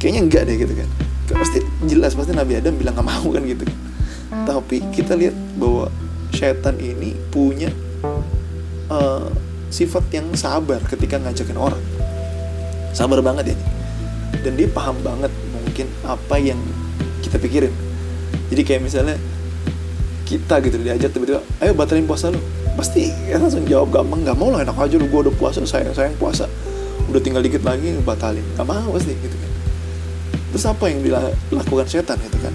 Kayaknya 0.00 0.20
enggak 0.24 0.42
deh 0.48 0.56
gitu 0.56 0.74
kan. 0.74 0.88
Pasti 1.28 1.58
jelas 1.84 2.16
pasti 2.16 2.32
Nabi 2.32 2.56
Adam 2.56 2.74
bilang 2.80 2.96
gak 2.96 3.04
mau 3.04 3.28
kan 3.28 3.42
gitu 3.44 3.64
kan. 3.68 3.78
Tapi 4.48 4.80
kita 4.92 5.16
lihat 5.16 5.36
bahwa 5.60 5.92
setan 6.32 6.76
ini 6.80 7.16
punya 7.28 7.68
uh, 8.88 9.28
sifat 9.68 10.08
yang 10.14 10.32
sabar 10.32 10.80
ketika 10.88 11.20
ngajakin 11.20 11.58
orang. 11.58 11.82
Sabar 12.96 13.20
banget 13.20 13.52
ya. 13.52 13.56
Dan 14.40 14.56
dia 14.56 14.68
paham 14.70 14.96
banget 15.04 15.32
mungkin 15.52 15.86
apa 16.06 16.36
yang 16.40 16.60
kita 17.20 17.36
pikirin. 17.36 17.74
Jadi 18.48 18.62
kayak 18.64 18.82
misalnya 18.86 19.16
kita 20.28 20.60
gitu 20.60 20.76
diajak 20.84 21.08
tiba-tiba 21.08 21.40
ayo 21.64 21.72
batalin 21.72 22.04
puasa 22.04 22.28
lu 22.28 22.36
pasti 22.78 23.10
ya 23.26 23.42
langsung 23.42 23.66
jawab 23.66 23.90
gampang 23.90 24.22
nggak 24.22 24.38
mau 24.38 24.54
lah 24.54 24.62
enak 24.62 24.78
aja 24.78 24.94
lu 24.94 25.10
gue 25.10 25.20
udah 25.26 25.34
puasa 25.34 25.66
sayang 25.66 25.90
sayang 25.90 26.14
puasa. 26.14 26.46
Udah 27.10 27.18
tinggal 27.18 27.42
dikit 27.42 27.66
lagi 27.66 27.90
batalin 28.06 28.46
nggak 28.54 28.66
mau 28.70 28.94
pasti 28.94 29.18
gitu 29.18 29.34
kan. 29.34 29.50
Terus 30.54 30.64
apa 30.70 30.84
yang 30.86 31.02
dilakukan 31.02 31.86
setan 31.90 32.22
gitu 32.22 32.38
kan? 32.38 32.54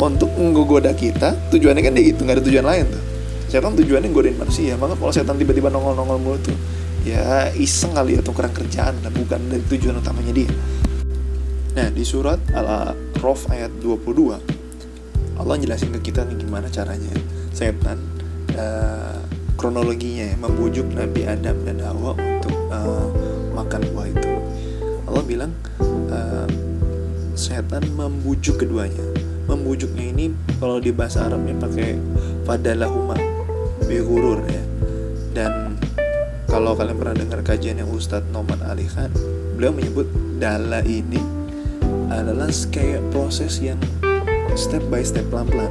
Untuk 0.00 0.32
menggoda 0.40 0.96
kita 0.96 1.36
tujuannya 1.52 1.84
kan 1.84 1.92
dia 1.92 2.04
gitu 2.08 2.24
nggak 2.24 2.40
ada 2.40 2.44
tujuan 2.48 2.64
lain 2.64 2.84
tuh. 2.88 3.02
Setan 3.52 3.76
tujuannya 3.76 4.08
godain 4.08 4.40
manusia 4.40 4.80
maka 4.80 4.96
kalau 4.96 5.12
setan 5.12 5.36
tiba-tiba 5.36 5.68
nongol-nongol 5.68 6.16
mulu 6.16 6.38
tuh 6.40 6.56
ya 7.04 7.48
iseng 7.56 7.96
kali 7.96 8.16
ya, 8.16 8.24
atau 8.24 8.32
kurang 8.32 8.52
kerjaan 8.52 8.96
nah, 9.04 9.12
bukan 9.12 9.40
dari 9.52 9.64
tujuan 9.76 10.00
utamanya 10.00 10.32
dia. 10.32 10.50
Nah 11.76 11.92
di 11.92 12.00
surat 12.00 12.40
al-Rof 12.56 13.52
ayat 13.52 13.70
22 13.84 14.60
Allah 15.40 15.56
jelasin 15.56 15.92
ke 15.96 16.12
kita 16.12 16.28
nih 16.28 16.36
gimana 16.44 16.68
caranya 16.68 17.12
setan 17.56 17.96
uh, 18.56 19.19
kronologinya 19.60 20.32
ya 20.32 20.36
membujuk 20.40 20.88
Nabi 20.88 21.28
Adam 21.28 21.52
dan 21.68 21.84
Hawa 21.84 22.16
untuk 22.16 22.56
uh, 22.72 23.12
makan 23.52 23.80
buah 23.92 24.08
itu. 24.08 24.32
Allah 25.04 25.24
bilang 25.28 25.52
uh, 26.08 26.48
setan 27.36 27.84
membujuk 27.92 28.64
keduanya. 28.64 29.04
Membujuknya 29.44 30.16
ini 30.16 30.32
kalau 30.56 30.80
di 30.80 30.88
bahasa 30.88 31.28
Arabnya 31.28 31.60
pakai 31.60 32.00
fadalahuma 32.48 33.20
bihurur 33.84 34.40
ya. 34.48 34.64
Dan 35.36 35.76
kalau 36.48 36.72
kalian 36.72 36.96
pernah 36.96 37.16
dengar 37.20 37.44
kajian 37.44 37.84
yang 37.84 37.90
Ustadz 37.92 38.32
Noman 38.32 38.64
Ali 38.64 38.88
Khan 38.88 39.12
beliau 39.60 39.76
menyebut 39.76 40.08
dala 40.40 40.80
ini 40.88 41.20
adalah 42.08 42.48
kayak 42.72 43.04
proses 43.12 43.60
yang 43.60 43.76
step 44.56 44.80
by 44.88 45.04
step 45.04 45.28
pelan-pelan 45.28 45.68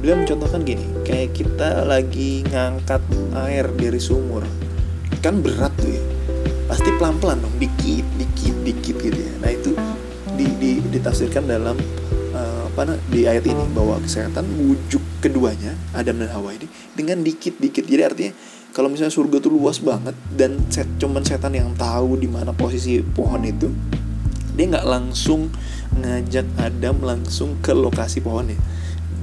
beliau 0.00 0.16
mencontohkan 0.24 0.64
gini 0.64 0.88
kayak 1.04 1.36
kita 1.36 1.84
lagi 1.84 2.40
ngangkat 2.48 3.04
air 3.46 3.68
dari 3.76 4.00
sumur 4.00 4.42
kan 5.20 5.44
berat 5.44 5.72
tuh 5.76 5.92
ya. 5.92 6.02
Pasti 6.64 6.88
pelan-pelan 6.96 7.44
dong 7.44 7.54
dikit 7.60 8.06
dikit 8.16 8.56
dikit 8.64 8.96
gitu 8.96 9.20
ya. 9.20 9.32
Nah 9.44 9.50
itu 9.52 9.70
di, 10.38 10.46
di, 10.56 10.70
ditafsirkan 10.88 11.44
dalam 11.44 11.76
uh, 12.32 12.62
apa 12.72 12.96
di 13.12 13.28
ayat 13.28 13.44
ini 13.44 13.64
bahwa 13.76 14.00
kesehatan 14.00 14.48
wujud 14.56 15.02
keduanya 15.20 15.76
Adam 15.92 16.16
dan 16.24 16.32
Hawa 16.32 16.56
ini 16.56 16.64
dengan 16.96 17.20
dikit-dikit 17.20 17.84
jadi 17.84 18.08
artinya 18.08 18.32
kalau 18.70 18.88
misalnya 18.88 19.12
surga 19.12 19.42
tuh 19.42 19.52
luas 19.52 19.82
banget 19.82 20.14
dan 20.38 20.56
set, 20.70 20.86
cuman 20.96 21.26
setan 21.26 21.52
yang 21.52 21.74
tahu 21.74 22.16
di 22.16 22.30
mana 22.30 22.54
posisi 22.54 23.02
pohon 23.02 23.42
itu 23.44 23.68
dia 24.54 24.64
nggak 24.70 24.86
langsung 24.86 25.50
ngajak 25.98 26.46
Adam 26.56 27.02
langsung 27.02 27.58
ke 27.58 27.74
lokasi 27.74 28.22
pohonnya 28.22 28.56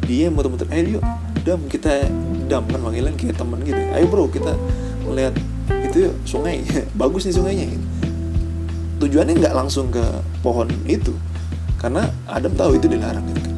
dia 0.06 0.30
muter-muter. 0.30 0.68
Ayo 0.70 1.00
yuk. 1.00 1.04
Dam 1.48 1.63
kita 1.72 2.12
Dam 2.48 2.68
kan 2.68 2.80
panggilan 2.80 3.16
kayak 3.16 3.39
teman 3.39 3.60
gitu. 3.63 3.80
Ayo 3.96 4.06
bro 4.08 4.27
kita 4.27 4.54
melihat 5.08 5.34
itu 5.88 6.12
yuk 6.12 6.16
sungai. 6.27 6.62
Bagus 7.00 7.25
nih 7.27 7.36
sungainya. 7.36 7.66
Tujuannya 8.98 9.34
nggak 9.38 9.56
langsung 9.56 9.94
ke 9.94 10.01
pohon 10.42 10.68
itu 10.89 11.13
karena 11.77 12.10
Adam 12.25 12.54
tahu 12.58 12.82
itu 12.82 12.89
dilarang 12.89 13.24
gitu 13.30 13.42
kan. 13.46 13.56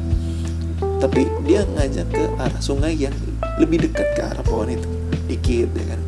Tapi 1.00 1.24
dia 1.48 1.64
ngajak 1.64 2.06
ke 2.12 2.24
arah 2.36 2.60
sungai 2.60 2.92
yang 2.92 3.16
lebih 3.56 3.88
dekat 3.88 4.08
ke 4.12 4.20
arah 4.20 4.44
pohon 4.44 4.68
itu. 4.68 4.88
Dikit 5.30 5.70
ya 5.72 5.84
kan. 5.96 6.00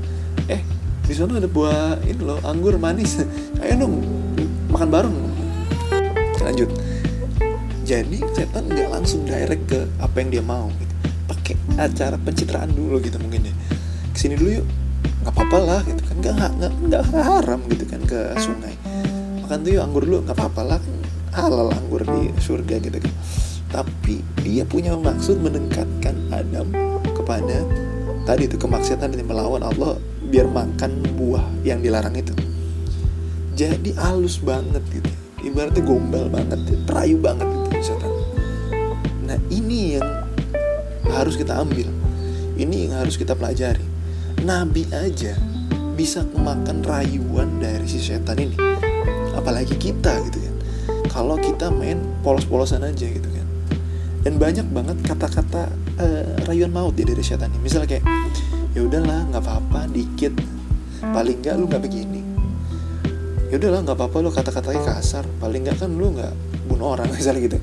Eh 0.52 0.60
di 1.02 1.12
sana 1.16 1.40
ada 1.40 1.48
buah 1.48 1.98
ini 2.04 2.20
loh 2.20 2.38
anggur 2.44 2.76
manis. 2.76 3.24
Ayo 3.62 3.88
dong 3.88 4.04
makan 4.68 4.88
bareng. 4.90 5.16
Lanjut 6.42 6.81
jadi 7.82 8.18
setan 8.30 8.70
nggak 8.70 8.88
langsung 8.94 9.26
direct 9.26 9.66
ke 9.66 9.80
apa 9.98 10.16
yang 10.22 10.30
dia 10.30 10.42
mau 10.42 10.70
gitu. 10.78 10.94
Pakai 11.26 11.54
acara 11.78 12.14
pencitraan 12.14 12.70
dulu 12.70 13.02
gitu 13.02 13.18
mungkin 13.18 13.50
ya. 13.50 13.54
Ke 14.14 14.18
sini 14.18 14.38
dulu 14.38 14.62
yuk. 14.62 14.66
Nggak 15.22 15.34
apa-apa 15.34 15.58
lah 15.58 15.80
gitu 15.86 16.02
kan. 16.06 16.16
Nggak 16.22 16.34
nggak 16.62 16.72
nggak 16.86 17.02
haram 17.10 17.60
gitu 17.66 17.84
kan 17.90 18.00
ke 18.06 18.18
sungai. 18.38 18.74
Makan 19.42 19.58
tuh 19.66 19.70
yuk 19.74 19.82
anggur 19.82 20.02
dulu. 20.06 20.18
Nggak 20.22 20.38
apa-apa 20.38 20.62
lah. 20.62 20.78
Kan 20.78 20.94
halal 21.32 21.68
anggur 21.74 22.06
di 22.06 22.30
surga 22.38 22.78
gitu 22.78 22.98
kan. 23.02 23.14
Tapi 23.72 24.22
dia 24.46 24.62
punya 24.62 24.94
maksud 24.94 25.42
mendekatkan 25.42 26.14
Adam 26.30 26.70
kepada 27.16 27.66
tadi 28.28 28.46
itu 28.46 28.54
kemaksiatan 28.60 29.10
dan 29.10 29.26
melawan 29.26 29.64
Allah 29.64 29.98
biar 30.30 30.46
makan 30.46 31.02
buah 31.18 31.42
yang 31.66 31.82
dilarang 31.82 32.14
itu. 32.14 32.30
Jadi 33.58 33.92
halus 33.98 34.38
banget 34.38 34.80
gitu. 34.92 35.10
Ibaratnya 35.42 35.82
gombal 35.82 36.30
banget 36.30 36.60
terayu 36.86 37.18
banget 37.18 37.51
setan 37.80 38.12
nah 39.22 39.38
ini 39.48 39.96
yang 39.96 40.22
harus 41.12 41.36
kita 41.36 41.60
ambil. 41.60 41.86
Ini 42.56 42.88
yang 42.88 43.04
harus 43.04 43.20
kita 43.20 43.36
pelajari. 43.36 43.84
Nabi 44.42 44.88
aja 44.90 45.36
bisa 45.94 46.24
memakan 46.34 46.82
rayuan 46.82 47.60
dari 47.60 47.84
si 47.86 48.00
setan 48.00 48.40
ini. 48.40 48.56
Apalagi 49.36 49.76
kita 49.76 50.18
gitu 50.30 50.38
kan. 50.40 50.56
Kalau 51.12 51.36
kita 51.36 51.68
main 51.68 52.00
polos-polosan 52.24 52.82
aja 52.82 53.06
gitu 53.06 53.28
kan. 53.28 53.46
Dan 54.22 54.38
banyak 54.38 54.66
banget 54.70 54.96
kata-kata 55.04 55.68
uh, 55.98 56.26
rayuan 56.48 56.70
maut 56.70 56.96
ya 56.96 57.04
dari 57.04 57.22
setan 57.22 57.52
ini. 57.52 57.60
Misalnya 57.62 57.98
kayak 57.98 58.04
ya 58.72 58.80
udahlah 58.86 59.28
nggak 59.30 59.42
apa-apa 59.42 59.90
dikit. 59.92 60.32
Paling 61.02 61.42
nggak 61.42 61.54
lu 61.58 61.66
nggak 61.68 61.82
begini. 61.82 62.22
Ya 63.50 63.60
udahlah 63.60 63.84
nggak 63.84 63.96
apa-apa 63.98 64.16
lu 64.22 64.30
kata-katanya 64.32 64.82
kasar. 64.96 65.24
Paling 65.42 65.66
nggak 65.66 65.76
kan 65.82 65.90
lu 65.92 66.14
nggak 66.14 66.51
orang 66.82 67.08
misalnya 67.16 67.40
gitu. 67.46 67.58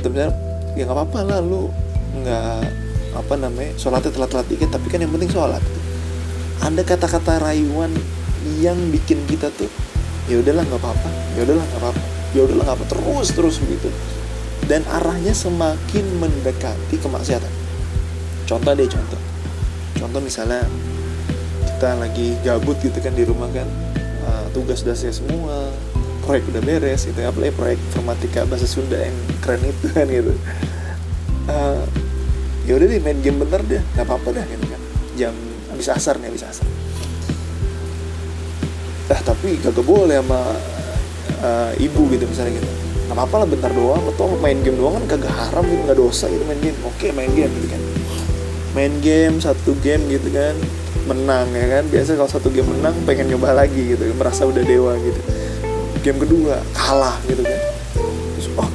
Atau 0.00 0.08
misalnya 0.08 0.34
ya 0.74 0.82
nggak 0.86 0.96
apa-apa 0.96 1.18
lah 1.26 1.38
lu 1.42 1.68
nggak 2.20 2.62
apa 3.10 3.34
namanya 3.34 3.74
sholatnya 3.74 4.14
telat-telat 4.14 4.46
dikit 4.46 4.70
tapi 4.70 4.86
kan 4.88 5.02
yang 5.02 5.12
penting 5.12 5.30
sholat. 5.30 5.62
Ada 6.60 6.82
kata-kata 6.84 7.40
rayuan 7.40 7.90
yang 8.60 8.76
bikin 8.92 9.24
kita 9.28 9.52
tuh 9.52 9.68
ya 10.28 10.40
udahlah 10.40 10.62
nggak 10.64 10.80
apa-apa. 10.80 11.08
Ya 11.36 11.40
udahlah 11.44 11.64
nggak 11.64 11.80
apa-apa. 11.82 12.02
Ya 12.30 12.40
udahlah 12.46 12.64
nggak 12.70 12.78
apa 12.78 12.86
terus 12.88 13.28
terus 13.34 13.56
begitu. 13.58 13.88
Dan 14.68 14.86
arahnya 14.86 15.34
semakin 15.34 16.04
mendekati 16.20 16.96
kemaksiatan. 17.02 17.52
Contoh 18.46 18.72
deh 18.74 18.86
contoh. 18.86 19.20
Contoh 19.98 20.20
misalnya 20.22 20.62
kita 21.66 21.96
lagi 21.98 22.38
gabut 22.46 22.78
gitu 22.78 22.98
kan 23.02 23.12
di 23.16 23.26
rumah 23.26 23.50
kan. 23.50 23.66
Uh, 24.20 24.46
tugas 24.52 24.84
udah 24.84 24.94
semua 24.94 25.72
proyek 26.22 26.46
udah 26.52 26.62
beres 26.62 27.08
gitu 27.08 27.18
ya 27.18 27.32
apalagi 27.32 27.52
proyek 27.56 27.78
informatika 27.90 28.46
bahasa 28.46 28.68
Sunda 28.68 28.96
yang 29.00 29.16
keren 29.42 29.60
itu 29.64 29.86
kan 29.90 30.06
gitu. 30.06 30.32
Uh, 31.50 31.82
ya 32.68 32.78
udah 32.78 32.86
deh 32.86 33.00
main 33.02 33.18
game 33.18 33.42
bentar 33.42 33.58
deh 33.64 33.82
nggak 33.96 34.06
apa-apa 34.06 34.28
dah 34.38 34.44
gitu 34.46 34.64
kan. 34.70 34.80
Jam 35.18 35.34
habis 35.72 35.88
asar 35.90 36.20
nih 36.22 36.28
habis 36.30 36.44
asar. 36.46 36.66
Ah 39.10 39.20
tapi 39.26 39.58
gak 39.58 39.74
boleh 39.74 40.22
sama 40.22 40.38
uh, 41.42 41.72
ibu 41.82 42.06
gitu 42.14 42.24
misalnya 42.30 42.62
gitu. 42.62 42.68
Nggak 43.10 43.16
apa-apa 43.18 43.34
lah 43.42 43.48
bentar 43.50 43.70
doang. 43.74 44.02
Atau 44.14 44.38
main 44.38 44.58
game 44.62 44.78
doang 44.78 45.02
kan 45.02 45.18
kagak 45.18 45.34
haram 45.34 45.66
gitu 45.66 45.82
nggak 45.82 45.98
dosa 45.98 46.30
gitu 46.30 46.44
main 46.46 46.60
game. 46.62 46.78
Oke 46.86 47.10
main 47.10 47.32
game 47.34 47.50
gitu 47.58 47.68
kan. 47.74 47.82
Main 48.70 48.94
game 49.02 49.42
satu 49.42 49.74
game 49.82 50.06
gitu 50.06 50.30
kan. 50.30 50.54
Menang 51.10 51.50
ya 51.50 51.66
kan. 51.66 51.84
Biasa 51.90 52.14
kalau 52.14 52.30
satu 52.30 52.54
game 52.54 52.70
menang 52.70 52.94
pengen 53.02 53.34
nyoba 53.34 53.50
lagi 53.50 53.98
gitu 53.98 54.06
merasa 54.14 54.46
udah 54.46 54.62
dewa 54.62 54.94
gitu 55.02 55.49
game 56.00 56.18
kedua 56.20 56.64
kalah 56.72 57.16
gitu 57.28 57.44
kan. 57.44 57.60
Terus 58.36 58.48
oh 58.56 58.68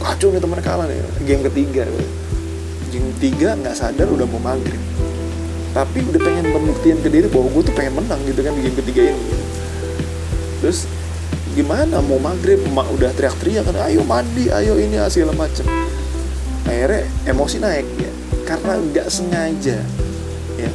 kacau 0.00 0.30
nih 0.30 0.40
teman 0.40 0.60
kalah 0.62 0.86
nih. 0.86 0.98
Game 1.26 1.42
ketiga 1.50 1.82
gitu. 1.86 2.06
game 2.90 3.06
ketiga 3.18 3.54
nggak 3.58 3.74
sadar 3.74 4.06
udah 4.10 4.26
mau 4.26 4.42
maghrib. 4.42 4.78
Tapi 5.70 6.02
udah 6.02 6.18
pengen 6.18 6.50
pembuktian 6.50 6.98
ke 6.98 7.08
diri 7.10 7.30
bahwa 7.30 7.46
gue 7.54 7.62
tuh 7.62 7.74
pengen 7.78 8.02
menang 8.02 8.18
gitu 8.26 8.42
kan 8.42 8.50
di 8.54 8.62
game 8.66 8.78
ketiga 8.82 9.00
ini. 9.10 9.14
Gitu. 9.14 9.36
terus 10.60 10.84
gimana 11.54 12.02
mau 12.04 12.18
maghrib? 12.18 12.60
Emak 12.66 12.86
udah 12.92 13.10
teriak-teriak 13.14 13.64
kan 13.64 13.76
ayo 13.88 14.02
mandi 14.02 14.50
ayo 14.50 14.78
ini 14.78 14.98
segala 15.10 15.34
macem. 15.34 15.66
Akhirnya 16.66 17.06
emosi 17.26 17.56
naik 17.62 17.86
ya. 17.98 18.12
Karena 18.46 18.78
nggak 18.78 19.06
sengaja 19.10 19.78
ya. 20.58 20.70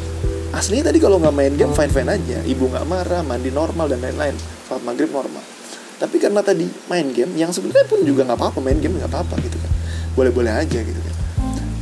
Aslinya 0.56 0.88
tadi 0.88 1.04
kalau 1.04 1.20
nggak 1.20 1.36
main 1.36 1.54
game 1.60 1.76
fine 1.76 1.92
fine 1.92 2.10
aja. 2.12 2.40
Ibu 2.48 2.72
nggak 2.72 2.88
marah 2.88 3.22
mandi 3.28 3.52
normal 3.52 3.92
dan 3.92 4.00
lain-lain. 4.00 4.36
Saat 4.72 4.82
maghrib 4.88 5.12
normal 5.12 5.55
tapi 5.96 6.20
karena 6.20 6.44
tadi 6.44 6.68
main 6.92 7.08
game 7.16 7.32
yang 7.40 7.56
sebenarnya 7.56 7.88
pun 7.88 8.04
juga 8.04 8.28
nggak 8.28 8.40
apa-apa 8.40 8.60
main 8.60 8.80
game 8.80 9.00
nggak 9.00 9.12
apa-apa 9.12 9.40
gitu 9.44 9.58
kan. 9.60 9.72
Boleh-boleh 10.16 10.52
aja 10.52 10.80
gitu 10.84 11.00
kan. 11.00 11.16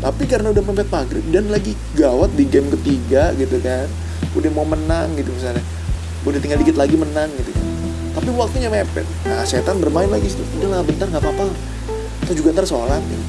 Tapi 0.04 0.24
karena 0.28 0.52
udah 0.52 0.64
mepet 0.64 0.90
maghrib 0.92 1.26
dan 1.32 1.48
lagi 1.48 1.74
gawat 1.96 2.30
di 2.36 2.46
game 2.46 2.68
ketiga 2.80 3.32
gitu 3.40 3.58
kan 3.64 3.88
udah 4.34 4.52
mau 4.54 4.66
menang 4.66 5.14
gitu 5.18 5.30
misalnya. 5.34 5.64
Udah 6.24 6.40
tinggal 6.40 6.60
dikit 6.62 6.78
lagi 6.78 6.96
menang 6.96 7.30
gitu 7.40 7.52
kan. 7.54 7.66
Tapi 8.20 8.30
waktunya 8.38 8.70
mepet. 8.70 9.08
Nah 9.26 9.42
setan 9.44 9.82
bermain 9.82 10.08
lagi 10.12 10.30
situ. 10.30 10.44
Udahlah 10.62 10.86
bentar 10.86 11.10
nggak 11.10 11.24
apa-apa. 11.24 11.50
Atau 12.24 12.34
juga 12.38 12.56
ntar 12.56 12.68
sholat 12.70 13.02
gitu. 13.04 13.26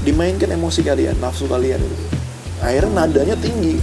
dimainkan 0.00 0.48
emosi 0.48 0.80
kalian 0.80 1.12
nafsu 1.20 1.44
kalian 1.44 1.76
gitu. 1.76 2.04
akhirnya 2.64 3.04
nadanya 3.04 3.36
tinggi 3.36 3.76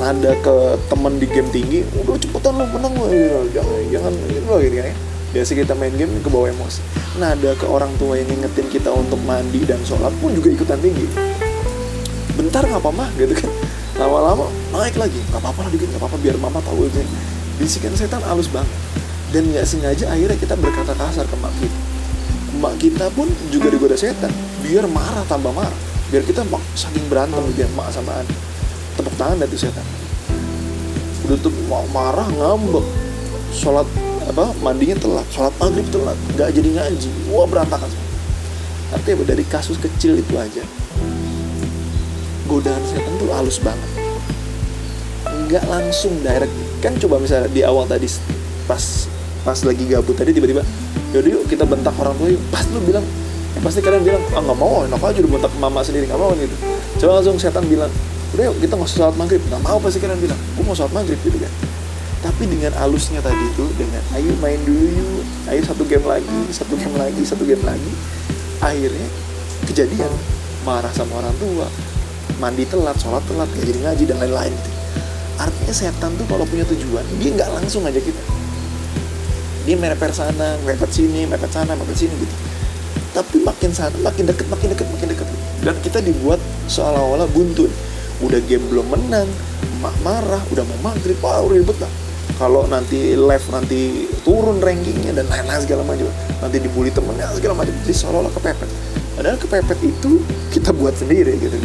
nada 0.00 0.32
ke 0.40 0.80
temen 0.88 1.20
di 1.20 1.28
game 1.28 1.50
tinggi 1.52 1.84
udah 2.00 2.16
cepetan 2.16 2.56
lu 2.56 2.64
menang 2.72 2.92
lu 2.96 3.04
jangan 3.52 3.76
jangan 3.92 4.12
gitu 4.32 4.46
loh 4.48 4.60
gitu 4.64 4.76
ya. 4.80 4.96
Biasa 5.30 5.50
kita 5.54 5.78
main 5.78 5.94
game 5.94 6.10
ke 6.24 6.28
bawah 6.32 6.50
emosi. 6.50 6.82
Nada 7.20 7.54
ke 7.54 7.68
orang 7.68 7.92
tua 8.00 8.18
yang 8.18 8.26
ngingetin 8.32 8.66
kita 8.66 8.90
untuk 8.90 9.20
mandi 9.22 9.62
dan 9.62 9.78
sholat 9.86 10.10
pun 10.18 10.34
juga 10.34 10.50
ikutan 10.50 10.80
tinggi. 10.80 11.06
Bentar 12.34 12.66
nggak 12.66 12.82
apa 12.82 12.90
mah 12.90 13.08
gitu 13.14 13.36
kan. 13.36 13.52
Lama-lama 14.00 14.50
naik 14.74 14.96
lagi. 14.98 15.20
Nggak 15.30 15.38
apa-apa 15.44 15.68
lah 15.68 15.70
dikit 15.70 15.86
nggak 15.94 16.02
apa-apa 16.02 16.16
biar 16.18 16.36
mama 16.40 16.58
tahu 16.64 16.88
aja. 16.88 17.04
Bisikan 17.60 17.94
setan 17.94 18.24
halus 18.26 18.50
banget. 18.50 18.72
Dan 19.30 19.46
nggak 19.54 19.68
sengaja 19.68 20.10
akhirnya 20.10 20.34
kita 20.34 20.58
berkata 20.58 20.96
kasar 20.98 21.28
ke 21.28 21.36
mak 21.38 21.54
kita. 21.60 21.78
Mak 22.58 22.74
kita 22.82 23.06
pun 23.14 23.30
juga 23.54 23.70
digoda 23.70 23.94
setan 23.94 24.32
biar 24.66 24.90
marah 24.90 25.22
tambah 25.30 25.54
marah. 25.54 25.78
Biar 26.10 26.26
kita 26.26 26.42
saking 26.74 27.06
berantem 27.06 27.38
biar 27.54 27.70
mak 27.78 27.94
sama 27.94 28.18
anak 28.18 28.49
tepuk 28.98 29.14
tangan 29.18 29.38
dari 29.38 29.56
setan. 29.58 29.86
Udah 31.28 31.38
tuh 31.42 31.52
marah 31.94 32.28
ngambek. 32.34 32.86
Sholat 33.50 33.86
apa 34.26 34.54
mandinya 34.62 34.96
telat. 34.98 35.26
Sholat 35.30 35.54
maghrib 35.58 35.86
telat. 35.90 36.18
Nggak 36.34 36.48
jadi 36.54 36.68
ngaji. 36.74 37.10
Wah 37.30 37.46
berantakan. 37.46 37.90
Artinya 38.90 39.22
dari 39.22 39.44
kasus 39.46 39.78
kecil 39.78 40.18
itu 40.18 40.34
aja 40.34 40.66
godaan 42.50 42.82
setan 42.82 43.14
tuh 43.22 43.30
halus 43.30 43.62
banget. 43.62 43.90
Nggak 45.46 45.64
langsung 45.70 46.18
direct. 46.26 46.50
Kan 46.82 46.98
coba 46.98 47.22
misalnya 47.22 47.46
di 47.54 47.62
awal 47.62 47.86
tadi 47.86 48.10
pas 48.66 49.06
pas 49.46 49.58
lagi 49.62 49.86
gabut 49.86 50.18
tadi 50.18 50.34
tiba-tiba 50.34 50.66
yaudah 51.14 51.30
yuk 51.30 51.44
kita 51.46 51.62
bentak 51.62 51.94
orang 52.02 52.18
tua 52.18 52.34
yuk. 52.34 52.42
Pas 52.50 52.66
lu 52.74 52.82
bilang 52.82 53.06
pasti 53.62 53.78
kalian 53.78 54.02
bilang 54.02 54.22
ah 54.34 54.42
nggak 54.42 54.58
mau 54.58 54.82
enak 54.82 54.98
aja 54.98 55.18
udah 55.22 55.32
bentak 55.38 55.52
mama 55.62 55.80
sendiri 55.86 56.10
nggak 56.10 56.18
mau 56.18 56.34
gitu. 56.34 56.56
Coba 56.98 57.22
langsung 57.22 57.38
setan 57.38 57.62
bilang 57.70 57.92
udah 58.36 58.44
yuk 58.50 58.56
kita 58.62 58.72
nggak 58.78 58.88
usah 58.88 58.98
sholat 59.06 59.16
maghrib. 59.18 59.42
Nggak 59.50 59.62
mau 59.62 59.78
pasti 59.82 59.98
kalian 59.98 60.20
bilang 60.22 60.40
gue 60.40 60.64
mau 60.64 60.76
sholat 60.76 60.92
maghrib 60.94 61.18
gitu 61.22 61.38
kan. 61.38 61.52
Tapi 62.20 62.42
dengan 62.44 62.72
alusnya 62.76 63.24
tadi 63.24 63.40
itu 63.48 63.64
dengan 63.80 64.02
ayo 64.14 64.32
main 64.38 64.60
dulu 64.62 64.86
yuk. 64.86 65.24
Ayo 65.50 65.60
satu 65.66 65.82
game 65.88 66.06
lagi 66.06 66.40
satu 66.54 66.74
game 66.78 66.94
lagi 66.94 67.22
satu 67.26 67.42
game 67.42 67.64
lagi 67.66 67.92
akhirnya 68.60 69.08
kejadian 69.64 70.12
marah 70.68 70.92
sama 70.92 71.24
orang 71.24 71.32
tua 71.40 71.64
mandi 72.36 72.68
telat 72.68 72.96
sholat 73.00 73.24
telat 73.24 73.48
gak 73.56 73.64
jadi 73.64 73.80
ngaji 73.88 74.04
dan 74.04 74.16
lain-lain 74.20 74.52
gitu. 74.52 74.70
Artinya 75.40 75.72
setan 75.72 76.12
tuh 76.20 76.28
kalau 76.28 76.44
punya 76.44 76.68
tujuan 76.68 77.04
dia 77.16 77.32
nggak 77.32 77.50
langsung 77.56 77.84
aja 77.88 77.96
kita. 77.96 78.20
Dia 79.64 79.76
merepet 79.76 80.12
sana 80.12 80.56
merepet 80.64 80.92
sini 80.92 81.24
merepet 81.24 81.52
sana 81.52 81.72
merepet 81.72 82.04
sini 82.04 82.14
gitu. 82.20 82.34
Tapi 83.16 83.40
makin 83.40 83.72
sana 83.72 83.96
makin 84.04 84.28
deket 84.28 84.46
makin 84.52 84.68
deket 84.76 84.86
makin 84.92 85.08
deket. 85.08 85.26
Dan 85.64 85.76
kita 85.80 85.98
dibuat 86.04 86.40
seolah-olah 86.68 87.28
buntun 87.32 87.72
udah 88.20 88.40
game 88.44 88.64
belum 88.68 88.86
menang 88.92 89.28
mak 89.80 89.96
marah 90.04 90.42
udah 90.52 90.64
mau 90.64 90.92
maghrib 90.92 91.16
wah 91.24 91.40
ribet 91.48 91.76
lah. 91.80 91.90
Kalau 92.36 92.64
nanti 92.68 93.16
live 93.16 93.46
nanti 93.52 94.08
turun 94.24 94.64
rankingnya 94.64 95.12
dan 95.12 95.28
lain-lain 95.28 95.60
segala 95.60 95.84
macam 95.84 96.08
nanti 96.40 96.56
dibully 96.56 96.88
temennya 96.88 97.28
segala 97.36 97.52
macam 97.52 97.72
jadi 97.84 97.94
seolah-olah 97.96 98.32
kepepet. 98.32 98.70
Padahal 99.16 99.36
kepepet 99.36 99.78
itu 99.84 100.10
kita 100.52 100.72
buat 100.72 100.96
sendiri 100.96 101.36
gitu. 101.36 101.56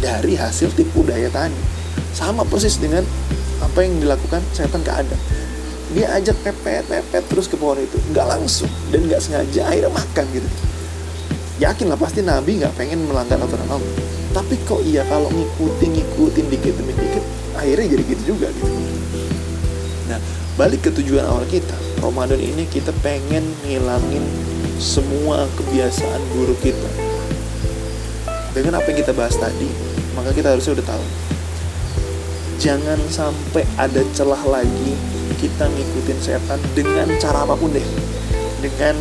Dari 0.00 0.32
hasil 0.36 0.72
tipu 0.72 1.04
daya 1.04 1.28
tadi 1.28 1.56
sama 2.16 2.44
persis 2.48 2.80
dengan 2.80 3.04
apa 3.60 3.84
yang 3.84 4.00
dilakukan 4.00 4.40
setan 4.56 4.80
ke 4.80 4.92
Adam. 4.92 5.20
Dia 5.92 6.12
ajak 6.20 6.36
pepet 6.40 6.88
pepet 6.88 7.24
terus 7.28 7.48
ke 7.48 7.56
pohon 7.60 7.80
itu. 7.80 8.00
Nggak 8.12 8.26
langsung 8.28 8.68
dan 8.88 9.04
nggak 9.08 9.20
sengaja 9.20 9.60
akhirnya 9.68 9.92
makan 9.92 10.24
gitu. 10.32 10.48
Yakin 11.58 11.86
lah 11.90 11.98
pasti 12.00 12.20
Nabi 12.24 12.64
nggak 12.64 12.76
pengen 12.76 13.04
melanggar 13.08 13.40
aturan 13.40 13.68
Allah 13.68 14.17
tapi 14.38 14.54
kok 14.62 14.78
iya 14.86 15.02
kalau 15.10 15.26
ngikutin 15.34 15.98
ngikutin 15.98 16.46
dikit 16.46 16.78
demi 16.78 16.94
dikit 16.94 17.26
akhirnya 17.58 17.98
jadi 17.98 18.04
gitu 18.06 18.22
juga 18.38 18.46
gitu. 18.54 18.70
Nah 20.06 20.22
balik 20.54 20.86
ke 20.86 20.94
tujuan 20.94 21.26
awal 21.26 21.42
kita. 21.50 21.74
Ramadan 21.98 22.38
ini 22.38 22.62
kita 22.70 22.94
pengen 23.02 23.42
ngilangin 23.66 24.22
semua 24.78 25.50
kebiasaan 25.58 26.22
buruk 26.30 26.54
kita. 26.62 26.86
Dengan 28.54 28.78
apa 28.78 28.86
yang 28.94 29.02
kita 29.02 29.10
bahas 29.10 29.34
tadi 29.34 29.66
maka 30.14 30.30
kita 30.30 30.54
harusnya 30.54 30.78
udah 30.78 30.86
tahu. 30.86 31.04
Jangan 32.62 32.98
sampai 33.10 33.66
ada 33.74 34.06
celah 34.14 34.42
lagi 34.46 34.94
kita 35.42 35.66
ngikutin 35.66 36.18
setan 36.22 36.62
dengan 36.78 37.10
cara 37.18 37.42
apa 37.42 37.58
pun 37.58 37.74
deh. 37.74 37.86
Dengan 38.62 38.94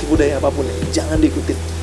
tipu 0.00 0.16
daya 0.16 0.40
apa 0.40 0.48
pun 0.48 0.64
deh. 0.64 0.76
Jangan 0.96 1.20
diikutin 1.20 1.75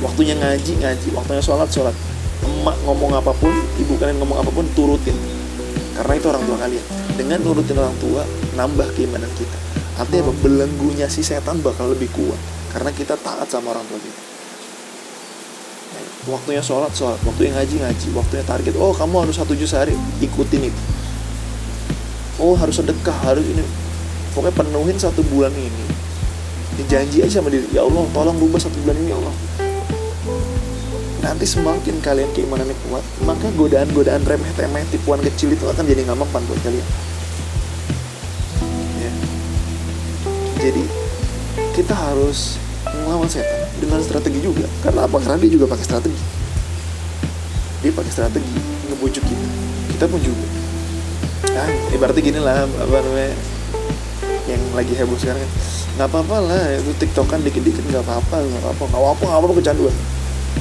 waktunya 0.00 0.34
ngaji 0.36 0.80
ngaji 0.80 1.08
waktunya 1.12 1.42
sholat 1.44 1.68
sholat. 1.68 1.94
Emak 2.40 2.76
ngomong 2.88 3.12
apa 3.12 3.36
pun 3.36 3.52
ibu 3.76 4.00
kalian 4.00 4.16
ngomong 4.20 4.40
apa 4.40 4.50
pun 4.52 4.64
turutin. 4.72 5.16
Karena 5.92 6.12
itu 6.16 6.26
orang 6.32 6.44
tua 6.48 6.56
kalian. 6.56 6.84
Dengan 7.20 7.38
turutin 7.44 7.76
orang 7.76 7.96
tua 8.00 8.24
nambah 8.56 8.88
keimanan 8.96 9.28
kita. 9.36 9.58
Artinya 10.00 10.32
apa? 10.32 10.32
Belenggunya 10.40 11.06
si 11.12 11.20
setan 11.20 11.60
bakal 11.60 11.92
lebih 11.92 12.08
kuat. 12.16 12.40
Karena 12.72 12.88
kita 12.96 13.20
taat 13.20 13.44
sama 13.52 13.76
orang 13.76 13.84
tua 13.84 14.00
kita. 14.00 14.20
Waktunya 16.32 16.64
sholat 16.64 16.96
sholat. 16.96 17.20
Waktunya 17.20 17.52
ngaji 17.60 17.84
ngaji. 17.84 18.06
Waktunya 18.16 18.44
target. 18.48 18.72
Oh 18.80 18.96
kamu 18.96 19.28
harus 19.28 19.36
satu 19.36 19.52
juz 19.52 19.68
sehari. 19.68 19.92
Ikutin 20.24 20.72
itu. 20.72 20.82
Oh 22.40 22.56
harus 22.56 22.80
sedekah 22.80 23.16
harus 23.20 23.44
ini. 23.44 23.64
Pokoknya 24.32 24.64
penuhin 24.64 24.96
satu 24.96 25.20
bulan 25.28 25.52
ini. 25.52 25.84
Janji 26.88 27.20
aja 27.20 27.44
sama 27.44 27.52
diri. 27.52 27.68
Ya 27.76 27.84
Allah 27.84 28.08
tolong 28.16 28.40
rubah 28.40 28.56
satu 28.56 28.80
bulan 28.80 28.96
ini 29.04 29.12
ya 29.12 29.20
Allah 29.20 29.59
nanti 31.20 31.44
semakin 31.44 32.00
kalian 32.00 32.32
keimanannya 32.32 32.72
kuat 32.88 33.04
maka 33.28 33.52
godaan-godaan 33.52 34.24
remeh 34.24 34.52
temeh 34.56 34.84
tipuan 34.88 35.20
kecil 35.20 35.52
itu 35.52 35.64
akan 35.68 35.84
jadi 35.84 36.08
nggak 36.08 36.16
buat 36.16 36.60
kalian. 36.64 36.86
Ya. 39.00 39.12
jadi 40.64 40.82
kita 41.76 41.92
harus 41.96 42.56
melawan 43.04 43.28
setan 43.28 43.68
dengan 43.80 44.00
strategi 44.04 44.40
juga. 44.44 44.68
Karena 44.84 45.08
apa? 45.08 45.16
Karena 45.20 45.36
dia 45.40 45.50
juga 45.52 45.68
pakai 45.68 45.84
strategi. 45.84 46.20
Dia 47.80 47.92
pakai 47.92 48.12
strategi 48.12 48.56
ngebujuk 48.92 49.24
kita. 49.24 49.46
Kita 49.96 50.04
pun 50.08 50.20
juga. 50.20 50.46
Nah 51.52 51.68
ibaratnya 51.92 52.22
gini 52.24 52.40
lah 52.40 52.64
apa 52.64 52.96
namanya 53.00 53.32
yang 54.48 54.62
lagi 54.72 54.92
heboh 54.96 55.16
sekarang. 55.20 55.44
Nggak 55.96 56.08
apa-apa 56.08 56.36
lah 56.48 56.62
itu 56.80 56.92
tiktokan 56.96 57.44
dikit-dikit 57.44 57.84
nggak 57.92 58.04
apa-apa 58.08 58.40
nggak 58.40 58.60
apa-apa. 58.64 58.82
Nggak 58.88 59.00
apa-apa 59.00 59.22
nggak 59.24 59.40
apa-apa 59.40 59.56
kecanduan 59.60 59.96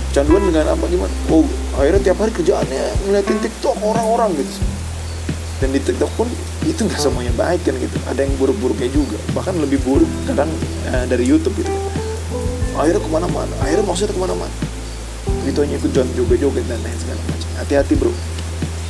kecanduan 0.09 0.43
dengan 0.49 0.65
apa 0.73 0.83
gimana? 0.89 1.13
Oh 1.29 1.45
akhirnya 1.77 2.11
tiap 2.11 2.17
hari 2.21 2.31
kerjaannya 2.33 2.83
ngeliatin 3.07 3.39
tiktok 3.43 3.75
orang-orang 3.81 4.35
gitu. 4.39 4.51
Dan 5.59 5.75
di 5.75 5.79
tiktok 5.83 6.11
pun 6.15 6.27
itu 6.63 6.81
nggak 6.87 6.99
semuanya 6.99 7.33
baik 7.35 7.67
kan 7.67 7.75
gitu. 7.75 7.97
Ada 8.07 8.23
yang 8.23 8.33
buruk-buruknya 8.39 8.89
juga. 8.91 9.19
Bahkan 9.35 9.59
lebih 9.59 9.79
buruk 9.83 10.07
kadang 10.25 10.47
uh, 10.91 11.05
dari 11.05 11.27
YouTube 11.27 11.55
gitu. 11.59 11.71
Akhirnya 12.79 13.03
ke 13.03 13.09
mana-mana. 13.11 13.53
Akhirnya 13.59 13.83
maksudnya 13.83 14.15
ke 14.15 14.21
mana-mana. 14.23 14.55
Gitu 15.43 15.57
hanya 15.59 15.75
ikut 15.77 15.91
joget-joget 15.91 16.65
dan 16.67 16.79
lain 16.79 16.97
segala 16.97 17.19
macam. 17.27 17.49
Hati-hati 17.59 17.93
bro. 17.99 18.13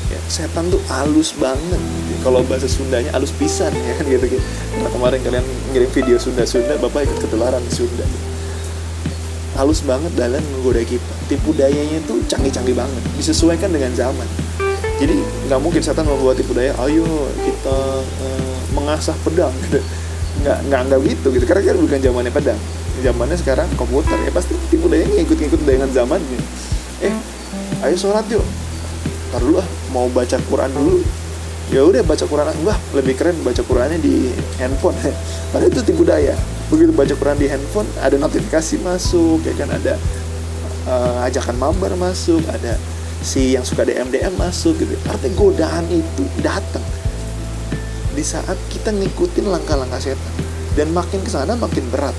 Ya, 0.10 0.20
setan 0.30 0.70
tuh 0.70 0.82
halus 0.90 1.34
banget. 1.38 1.82
Kalau 2.20 2.44
bahasa 2.46 2.68
Sundanya 2.68 3.16
halus 3.16 3.32
pisan 3.32 3.72
ya 3.72 3.94
kan 3.96 4.06
gitu 4.08 4.26
gitu 4.28 4.46
nah 4.84 4.90
kemarin 4.92 5.20
kalian 5.24 5.46
ngirim 5.72 5.90
video 5.92 6.18
Sunda-Sunda 6.20 6.76
bapak 6.84 7.08
ikut 7.08 7.18
ketularan 7.24 7.64
Sunda 7.72 8.04
halus 9.60 9.84
banget 9.84 10.16
dalam 10.16 10.40
menggoda 10.56 10.80
kita. 10.88 11.12
Tipu 11.28 11.52
dayanya 11.52 12.00
tuh 12.08 12.24
canggih-canggih 12.32 12.72
banget 12.80 13.04
disesuaikan 13.20 13.68
dengan 13.68 13.92
zaman. 13.92 14.24
Jadi 15.00 15.20
nggak 15.52 15.60
mungkin 15.60 15.84
setan 15.84 16.08
membuat 16.08 16.40
tipu 16.40 16.56
daya 16.56 16.72
ayo 16.88 17.04
kita 17.44 17.78
uh, 18.00 18.60
mengasah 18.72 19.16
pedang. 19.28 19.52
Gitu. 19.68 19.84
Nggak 20.40 20.58
nggak 20.72 20.82
nggak 20.88 21.00
gitu 21.04 21.28
gitu. 21.36 21.44
Karena 21.44 21.62
kan 21.68 21.76
bukan 21.84 22.00
zamannya 22.00 22.32
pedang. 22.32 22.60
Zamannya 23.04 23.36
sekarang 23.36 23.68
komputer 23.76 24.16
ya 24.24 24.32
pasti 24.32 24.56
tipu 24.72 24.88
dayanya 24.88 25.20
ikut-ikut 25.28 25.60
dengan 25.68 25.92
zamannya. 25.92 26.40
Eh 27.04 27.12
ayo 27.84 27.96
sholat 28.00 28.24
yuk. 28.32 28.44
Ntar 29.36 29.44
dulu 29.44 29.60
ah 29.60 29.68
mau 29.92 30.08
baca 30.08 30.40
Quran 30.40 30.72
dulu. 30.72 31.04
Ya 31.76 31.84
udah 31.84 32.00
baca 32.08 32.24
Quran. 32.24 32.56
Wah 32.64 32.80
lebih 32.96 33.20
keren 33.20 33.36
baca 33.44 33.60
Qurannya 33.60 34.00
di 34.00 34.32
handphone. 34.56 34.96
Padahal 35.52 35.68
itu 35.68 35.84
tipu 35.84 36.08
daya 36.08 36.40
begitu 36.70 36.94
baca 36.94 37.14
Quran 37.18 37.38
di 37.42 37.50
handphone 37.50 37.90
ada 38.00 38.16
notifikasi 38.16 38.80
masuk 38.86 39.42
ya 39.46 39.54
kan? 39.58 39.70
Ada 39.74 39.94
uh, 40.86 41.28
ajakan 41.28 41.58
mabar 41.58 41.94
masuk 41.98 42.42
ada 42.50 42.78
si 43.20 43.58
yang 43.58 43.66
suka 43.66 43.84
DM 43.84 44.14
DM 44.14 44.34
masuk 44.38 44.78
gitu. 44.78 44.94
Artinya 45.10 45.36
godaan 45.36 45.86
itu 45.90 46.24
datang 46.40 46.86
di 48.14 48.24
saat 48.26 48.58
kita 48.70 48.94
ngikutin 48.94 49.50
langkah-langkah 49.50 50.02
setan. 50.02 50.34
Dan 50.78 50.94
makin 50.96 51.20
ke 51.26 51.30
sana 51.34 51.58
makin 51.60 51.84
berat. 51.92 52.16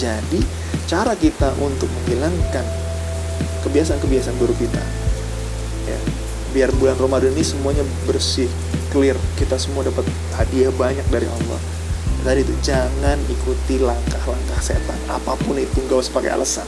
Jadi 0.00 0.42
cara 0.88 1.14
kita 1.14 1.54
untuk 1.62 1.86
menghilangkan 1.86 2.64
kebiasaan-kebiasaan 3.64 4.36
buruk 4.36 4.60
kita 4.60 4.82
ya 5.88 5.98
biar 6.52 6.70
bulan 6.76 6.96
Ramadan 7.00 7.32
ini 7.34 7.44
semuanya 7.44 7.82
bersih 8.04 8.46
clear 8.92 9.16
kita 9.40 9.56
semua 9.56 9.82
dapat 9.82 10.04
hadiah 10.36 10.70
banyak 10.70 11.04
dari 11.08 11.26
Allah 11.26 11.60
tadi 12.24 12.40
itu 12.40 12.56
jangan 12.64 13.20
ikuti 13.28 13.76
langkah-langkah 13.76 14.60
setan 14.64 14.96
apa 15.12 15.36
pun 15.44 15.60
itu 15.60 15.84
gak 15.84 16.00
usah 16.00 16.12
pakai 16.16 16.32
alasan. 16.32 16.64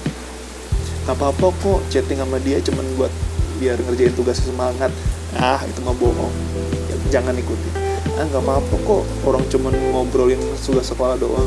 Apa-apa 1.08 1.48
kok 1.62 1.80
chatting 1.88 2.20
sama 2.20 2.36
dia 2.42 2.60
cuman 2.60 2.84
buat 3.00 3.12
biar 3.56 3.80
ngerjain 3.88 4.12
tugas 4.12 4.36
semangat. 4.44 4.92
Ah 5.40 5.64
itu 5.64 5.80
mah 5.80 5.96
bohong. 5.96 6.34
Ya, 6.92 6.96
jangan 7.18 7.32
ikuti. 7.38 7.72
Ah 8.20 8.24
nggak 8.28 8.42
apa-apa 8.44 8.74
kok 8.84 9.02
orang 9.24 9.44
cuman 9.48 9.72
ngobrolin 9.96 10.40
tugas 10.60 10.92
sekolah 10.92 11.16
doang. 11.16 11.46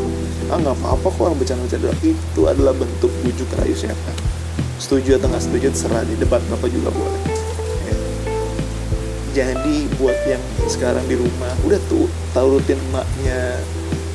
Ah 0.49 0.57
nggak 0.57 0.73
apa-apa 0.79 1.07
kok 1.13 1.21
orang 1.29 1.37
bercanda-bercanda 1.37 1.93
itu 2.01 2.41
adalah 2.49 2.73
bentuk 2.73 3.13
bujuk 3.21 3.51
rayu 3.61 3.77
setan. 3.77 4.17
Setuju 4.81 5.21
atau 5.21 5.27
nggak 5.29 5.43
setuju 5.43 5.69
terserah. 5.69 6.01
Di 6.07 6.15
debat 6.17 6.41
bapak 6.49 6.71
juga 6.71 6.89
boleh. 6.89 7.21
Jadi 9.29 9.85
buat 10.01 10.17
yang 10.25 10.41
sekarang 10.65 11.05
di 11.05 11.13
rumah 11.13 11.53
udah 11.61 11.77
tuh 11.85 12.09
tahu 12.33 12.57
rutin 12.57 12.81
emaknya 12.89 13.61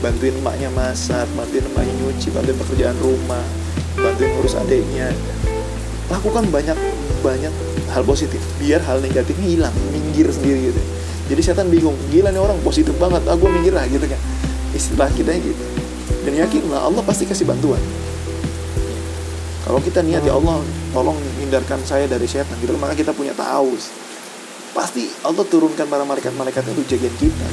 bantuin 0.04 0.36
emaknya 0.36 0.68
masak 0.76 1.24
bantuin 1.32 1.64
emaknya 1.64 1.96
nyuci 2.04 2.28
bantuin 2.28 2.60
pekerjaan 2.60 2.92
rumah 3.00 3.40
bantuin 3.96 4.28
ngurus 4.36 4.60
adiknya. 4.60 5.08
Lakukan 6.12 6.44
banyak 6.52 6.76
banyak 7.24 7.52
hal 7.88 8.04
positif 8.04 8.36
biar 8.60 8.84
hal 8.84 9.00
negatifnya 9.00 9.48
hilang 9.48 9.74
minggir 9.88 10.28
sendiri 10.28 10.68
gitu. 10.68 10.80
Jadi 11.32 11.40
setan 11.40 11.72
bingung 11.72 11.96
gila 12.12 12.28
nih 12.28 12.36
orang 12.36 12.60
positif 12.60 12.92
banget. 13.00 13.24
Ah 13.24 13.40
minggir 13.40 13.72
lah 13.72 13.88
gitu 13.88 14.04
kan. 14.04 14.20
Istilah 14.76 15.08
kita 15.16 15.32
gitu. 15.40 15.64
Dan 16.28 16.36
yakinlah 16.36 16.84
Allah 16.84 17.00
pasti 17.00 17.24
kasih 17.24 17.48
bantuan. 17.48 17.80
Kalau 19.64 19.80
kita 19.80 20.04
niat 20.04 20.20
ya 20.28 20.36
Allah 20.36 20.60
tolong 20.92 21.16
hindarkan 21.40 21.80
saya 21.88 22.04
dari 22.04 22.28
setan 22.28 22.60
gitu 22.60 22.76
maka 22.76 22.92
kita 22.92 23.16
punya 23.16 23.32
taus. 23.32 23.88
Pasti 24.76 25.08
Allah 25.24 25.48
turunkan 25.48 25.88
para 25.88 26.04
malaikat-malaikatnya 26.04 26.76
untuk 26.76 26.84
jagain 26.92 27.16
kita 27.16 27.48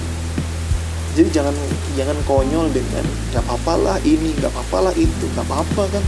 jadi 1.12 1.30
jangan 1.44 1.56
jangan 2.00 2.16
konyol 2.24 2.72
dengan 2.72 3.04
nggak 3.36 3.44
apa-apa 3.44 3.74
lah 3.76 3.98
ini 4.08 4.32
nggak 4.40 4.48
apa-apa 4.48 4.78
lah 4.90 4.94
itu 4.96 5.26
nggak 5.36 5.44
apa-apa 5.44 5.84
kan. 5.92 6.04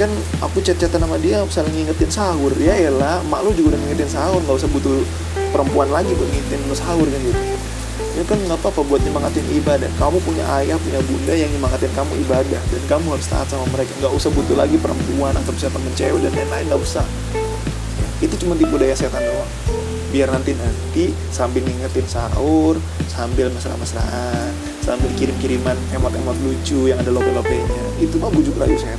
Kan 0.00 0.10
aku 0.40 0.64
chat-chatan 0.64 1.04
sama 1.04 1.20
dia 1.20 1.44
saling 1.52 1.72
ngingetin 1.76 2.08
sahur. 2.08 2.52
Ya 2.56 2.72
elah 2.72 3.20
mak 3.28 3.44
lu 3.44 3.52
juga 3.52 3.76
udah 3.76 3.80
ngingetin 3.84 4.08
sahur 4.08 4.40
nggak 4.40 4.56
usah 4.56 4.70
butuh 4.72 5.04
perempuan 5.52 5.92
lagi 5.92 6.16
buat 6.16 6.24
ngingetin 6.32 6.60
lu 6.64 6.76
sahur 6.76 7.04
kan 7.04 7.20
gitu. 7.20 7.40
Ya 8.16 8.22
kan 8.24 8.38
nggak 8.40 8.58
apa-apa 8.64 8.80
buat 8.80 9.04
nyemangatin 9.04 9.44
ibadah. 9.60 9.92
Kamu 10.00 10.16
punya 10.24 10.44
ayah 10.56 10.80
punya 10.80 11.04
bunda 11.04 11.36
yang 11.36 11.52
nyemangatin 11.52 11.92
kamu 11.92 12.12
ibadah 12.24 12.60
dan 12.64 12.82
kamu 12.88 13.06
harus 13.12 13.28
taat 13.28 13.44
sama 13.52 13.68
mereka. 13.68 13.92
Nggak 14.00 14.12
usah 14.16 14.32
butuh 14.32 14.56
lagi 14.56 14.80
perempuan 14.80 15.36
atau 15.36 15.52
siapa 15.52 15.76
mencewek 15.76 16.24
dan 16.24 16.32
lain-lain 16.32 16.64
nggak 16.64 16.80
usah. 16.80 17.04
Itu 18.24 18.40
cuma 18.40 18.56
tipu 18.56 18.80
daya 18.80 18.96
setan 18.96 19.20
doang 19.20 19.89
biar 20.10 20.26
nanti 20.26 20.58
nanti 20.58 21.14
sambil 21.30 21.62
ngingetin 21.62 22.02
sahur 22.10 22.74
sambil 23.06 23.46
mesra-mesraan 23.54 24.50
sambil 24.82 25.06
kirim-kiriman 25.14 25.78
emot-emot 25.94 26.34
lucu 26.42 26.90
yang 26.90 26.98
ada 26.98 27.14
lope-lopenya 27.14 27.82
itu 28.02 28.18
mah 28.18 28.32
bujuk 28.32 28.58
rayu 28.58 28.74
setan. 28.74 28.98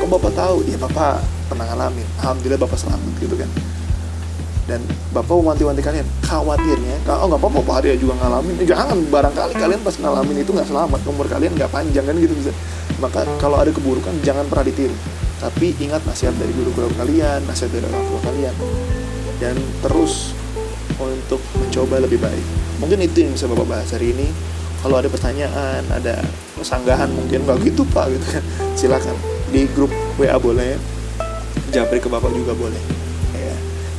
Kok 0.00 0.08
bapak 0.08 0.32
tahu? 0.32 0.64
Ya 0.64 0.80
bapak 0.80 1.20
pernah 1.52 1.68
ngalamin. 1.68 2.06
Alhamdulillah 2.22 2.60
bapak 2.62 2.78
selamat 2.80 3.12
gitu 3.20 3.36
kan. 3.36 3.50
Dan 4.64 4.80
bapak 5.12 5.36
wanti-wanti 5.36 5.82
kalian. 5.84 6.06
Khawatirnya 6.24 7.02
kalau 7.04 7.26
oh, 7.26 7.36
nggak 7.36 7.40
apa-apa 7.42 7.58
pak 7.60 7.76
Arya 7.84 7.94
juga 8.00 8.16
ngalamin. 8.22 8.54
Eh, 8.62 8.66
jangan 8.70 8.96
barangkali 8.96 9.52
kalian 9.58 9.80
pas 9.84 9.94
ngalamin 9.98 10.36
itu 10.40 10.50
nggak 10.54 10.68
selamat. 10.70 11.00
Umur 11.04 11.26
kalian 11.28 11.52
nggak 11.58 11.68
panjang 11.68 12.06
kan 12.06 12.16
gitu 12.16 12.32
bisa. 12.32 12.54
Maka 13.02 13.26
kalau 13.36 13.60
ada 13.60 13.68
keburukan 13.74 14.14
jangan 14.24 14.48
pernah 14.48 14.64
ditiru. 14.64 14.94
Tapi 15.42 15.76
ingat 15.82 16.06
nasihat 16.08 16.32
dari 16.38 16.54
guru-guru 16.56 16.88
kalian 16.96 17.44
nasihat 17.44 17.74
dari 17.74 17.84
orang 17.84 18.04
tua 18.08 18.20
kalian 18.28 18.54
dan 19.40 19.56
terus 19.80 20.36
untuk 21.00 21.40
mencoba 21.56 22.04
lebih 22.04 22.20
baik. 22.20 22.46
Mungkin 22.78 23.00
itu 23.00 23.24
yang 23.24 23.32
bisa 23.32 23.48
Bapak 23.48 23.66
bahas 23.66 23.88
hari 23.90 24.12
ini. 24.12 24.28
Kalau 24.80 24.96
ada 24.96 25.12
pertanyaan, 25.12 25.84
ada 25.92 26.24
sanggahan 26.60 27.08
mungkin 27.12 27.44
nggak 27.44 27.60
gitu 27.68 27.84
Pak 27.88 28.06
gitu 28.12 28.26
kan. 28.38 28.44
Silakan 28.76 29.16
di 29.52 29.64
grup 29.72 29.92
WA 30.20 30.36
boleh. 30.36 30.76
Japri 31.72 32.00
ke 32.00 32.08
Bapak 32.08 32.32
juga 32.32 32.52
boleh. 32.56 32.80
Ya. 33.36 33.56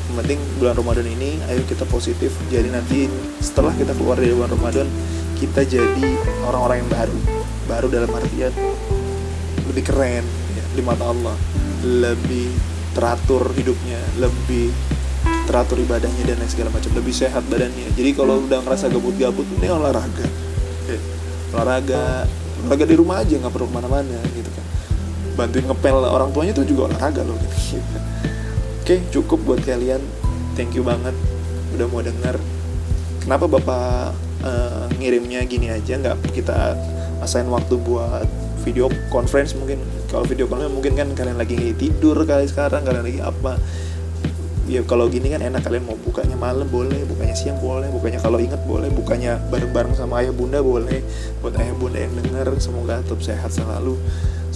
Yang 0.09 0.15
penting 0.25 0.39
bulan 0.57 0.75
Ramadan 0.77 1.07
ini 1.09 1.37
ayo 1.49 1.61
kita 1.65 1.85
positif. 1.89 2.33
Jadi 2.49 2.69
nanti 2.69 3.05
setelah 3.41 3.73
kita 3.77 3.93
keluar 3.97 4.17
dari 4.17 4.33
bulan 4.33 4.53
Ramadan 4.53 4.87
kita 5.37 5.65
jadi 5.65 6.07
orang-orang 6.45 6.85
yang 6.85 6.89
baru. 6.89 7.19
Baru 7.69 7.87
dalam 7.89 8.09
artian 8.13 8.53
lebih 9.71 9.83
keren 9.87 10.25
ya, 10.57 10.63
di 10.75 10.81
mata 10.83 11.07
Allah, 11.07 11.37
lebih 11.85 12.51
teratur 12.91 13.55
hidupnya, 13.55 14.01
lebih 14.19 14.73
teratur 15.45 15.77
ibadahnya 15.81 16.23
dan 16.23 16.37
lain 16.39 16.51
segala 16.51 16.69
macam 16.71 16.91
lebih 16.93 17.13
sehat 17.13 17.43
badannya. 17.49 17.93
Jadi 17.97 18.09
kalau 18.13 18.43
udah 18.45 18.59
ngerasa 18.63 18.87
gabut-gabut 18.91 19.45
ini 19.59 19.67
olahraga. 19.69 20.25
Oke. 20.85 20.97
olahraga 21.51 22.25
olahraga 22.63 22.85
di 22.87 22.95
rumah 22.95 23.19
aja 23.19 23.35
nggak 23.35 23.51
perlu 23.51 23.67
ke 23.67 23.73
mana-mana 23.75 24.19
gitu 24.31 24.49
kan. 24.53 24.65
Bantuin 25.35 25.65
ngepel 25.67 25.97
orang 26.07 26.29
tuanya 26.31 26.51
itu 26.55 26.63
juga 26.75 26.91
olahraga 26.91 27.21
loh 27.25 27.35
gitu. 27.39 27.79
oke 28.81 28.95
cukup 29.11 29.39
buat 29.43 29.61
kalian. 29.63 30.01
Thank 30.55 30.75
you 30.75 30.83
banget 30.83 31.15
udah 31.75 31.87
mau 31.87 32.03
denger. 32.03 32.35
Kenapa 33.21 33.45
bapak 33.45 34.15
uh, 34.43 34.85
ngirimnya 34.97 35.45
gini 35.45 35.69
aja? 35.69 35.97
Nggak 35.99 36.33
kita 36.33 36.75
assign 37.21 37.47
waktu 37.51 37.77
buat 37.81 38.25
video 38.63 38.87
conference 39.09 39.57
mungkin. 39.57 39.81
Kalau 40.07 40.23
video 40.23 40.45
conference 40.45 40.73
mungkin 40.73 40.93
kan 40.95 41.07
kalian 41.13 41.37
lagi 41.39 41.75
tidur 41.75 42.17
kali 42.23 42.47
sekarang 42.47 42.85
kalian 42.85 43.05
lagi 43.05 43.21
apa 43.21 43.57
ya 44.71 44.87
kalau 44.87 45.11
gini 45.11 45.27
kan 45.27 45.43
enak 45.43 45.67
kalian 45.67 45.83
mau 45.83 45.99
bukanya 45.99 46.39
malam 46.39 46.63
boleh 46.71 47.03
bukanya 47.03 47.35
siang 47.35 47.59
boleh 47.59 47.91
bukanya 47.91 48.23
kalau 48.23 48.39
inget 48.39 48.63
boleh 48.63 48.87
bukanya 48.87 49.35
bareng-bareng 49.51 49.99
sama 49.99 50.23
ayah 50.23 50.31
bunda 50.31 50.63
boleh. 50.63 51.03
Buat 51.43 51.59
ayah 51.59 51.75
bunda 51.75 51.99
yang 51.99 52.15
denger 52.15 52.55
semoga 52.63 53.03
tetap 53.03 53.19
sehat 53.19 53.51
selalu. 53.51 53.99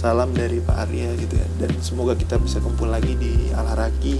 Salam 0.00 0.32
dari 0.32 0.64
Pak 0.64 0.88
Arya 0.88 1.12
gitu 1.20 1.36
ya. 1.36 1.44
Dan 1.60 1.76
semoga 1.84 2.16
kita 2.16 2.40
bisa 2.40 2.64
kumpul 2.64 2.88
lagi 2.88 3.12
di 3.20 3.52
Alharaki. 3.52 4.16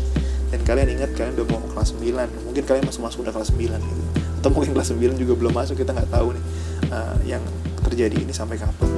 Dan 0.53 0.61
kalian 0.69 1.01
ingat 1.01 1.17
kalian 1.17 1.33
udah 1.41 1.47
mau 1.57 1.65
kelas 1.73 1.97
9 1.97 2.45
mungkin 2.45 2.63
kalian 2.69 2.85
masih 2.85 3.01
masuk 3.01 3.19
udah 3.25 3.33
kelas 3.33 3.51
9 3.57 3.81
gitu. 3.81 4.03
Atau 4.45 4.49
mungkin 4.53 4.77
kelas 4.77 4.93
9 4.93 5.17
juga 5.17 5.33
belum 5.33 5.53
masuk 5.57 5.81
kita 5.81 5.97
nggak 5.97 6.13
tahu 6.13 6.37
nih 6.37 6.45
uh, 6.93 7.17
yang 7.25 7.43
terjadi 7.89 8.21
ini 8.21 8.37
sampai 8.37 8.61
kapan. 8.61 8.91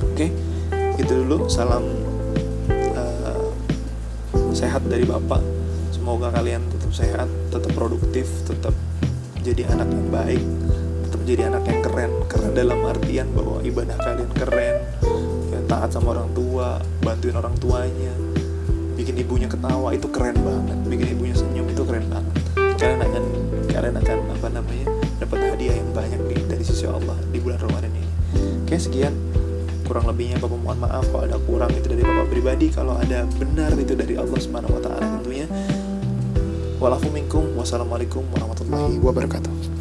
Oke 0.00 0.16
okay? 0.16 0.28
itu 0.96 1.12
dulu. 1.12 1.44
Salam 1.52 1.84
uh, 2.72 3.52
sehat 4.56 4.80
dari 4.88 5.04
Bapak 5.04 5.55
semoga 6.06 6.30
kalian 6.30 6.62
tetap 6.70 6.92
sehat 6.94 7.26
tetap 7.50 7.74
produktif 7.74 8.30
tetap 8.46 8.70
jadi 9.42 9.66
anak 9.74 9.90
yang 9.90 10.06
baik 10.14 10.44
tetap 11.02 11.18
menjadi 11.18 11.42
anak 11.50 11.62
yang 11.66 11.80
keren. 11.82 12.10
Keren 12.30 12.52
dalam 12.54 12.78
artian 12.86 13.26
bahwa 13.34 13.58
ibadah 13.66 13.98
kalian 13.98 14.30
keren 14.38 14.86
ya 15.50 15.58
taat 15.66 15.90
sama 15.90 16.14
orang 16.14 16.30
tua 16.30 16.78
bantuin 17.02 17.34
orang 17.34 17.58
tuanya 17.58 18.14
bikin 18.94 19.18
ibunya 19.18 19.50
ketawa 19.50 19.90
itu 19.98 20.06
keren 20.06 20.38
banget. 20.46 20.78
Bikin 20.86 21.06
ibunya 21.18 21.34
senyum 21.34 21.66
itu 21.74 21.82
keren 21.82 22.06
banget. 22.06 22.34
Kalian 22.54 23.00
akan 23.02 23.24
kalian 23.66 23.94
akan 23.98 24.18
apa 24.30 24.46
namanya 24.54 24.86
dapat 25.18 25.38
hadiah 25.58 25.74
yang 25.74 25.90
banyak 25.90 26.22
nih 26.22 26.38
dari 26.46 26.62
sisi 26.62 26.86
Allah 26.86 27.18
di 27.34 27.42
bulan 27.42 27.58
Ramadan 27.66 27.90
ini. 27.90 28.06
Oke 28.62 28.78
sekian. 28.78 29.10
Kurang 29.82 30.06
lebihnya 30.06 30.38
bapak 30.38 30.54
mohon 30.54 30.78
maaf 30.78 31.02
kalau 31.10 31.26
ada 31.26 31.38
kurang 31.42 31.74
itu 31.74 31.90
dari 31.90 32.06
bapak 32.06 32.30
pribadi. 32.30 32.70
Kalau 32.70 32.94
ada 32.94 33.26
benar 33.42 33.74
itu 33.74 33.98
dari 33.98 34.14
Allah 34.14 34.38
subhanahu 34.38 34.78
walafu 36.80 37.10
minkum 37.10 37.44
wassalamualaikum 37.58 38.22
warahmatullahi 38.32 38.98
wabarakatuh 39.02 39.75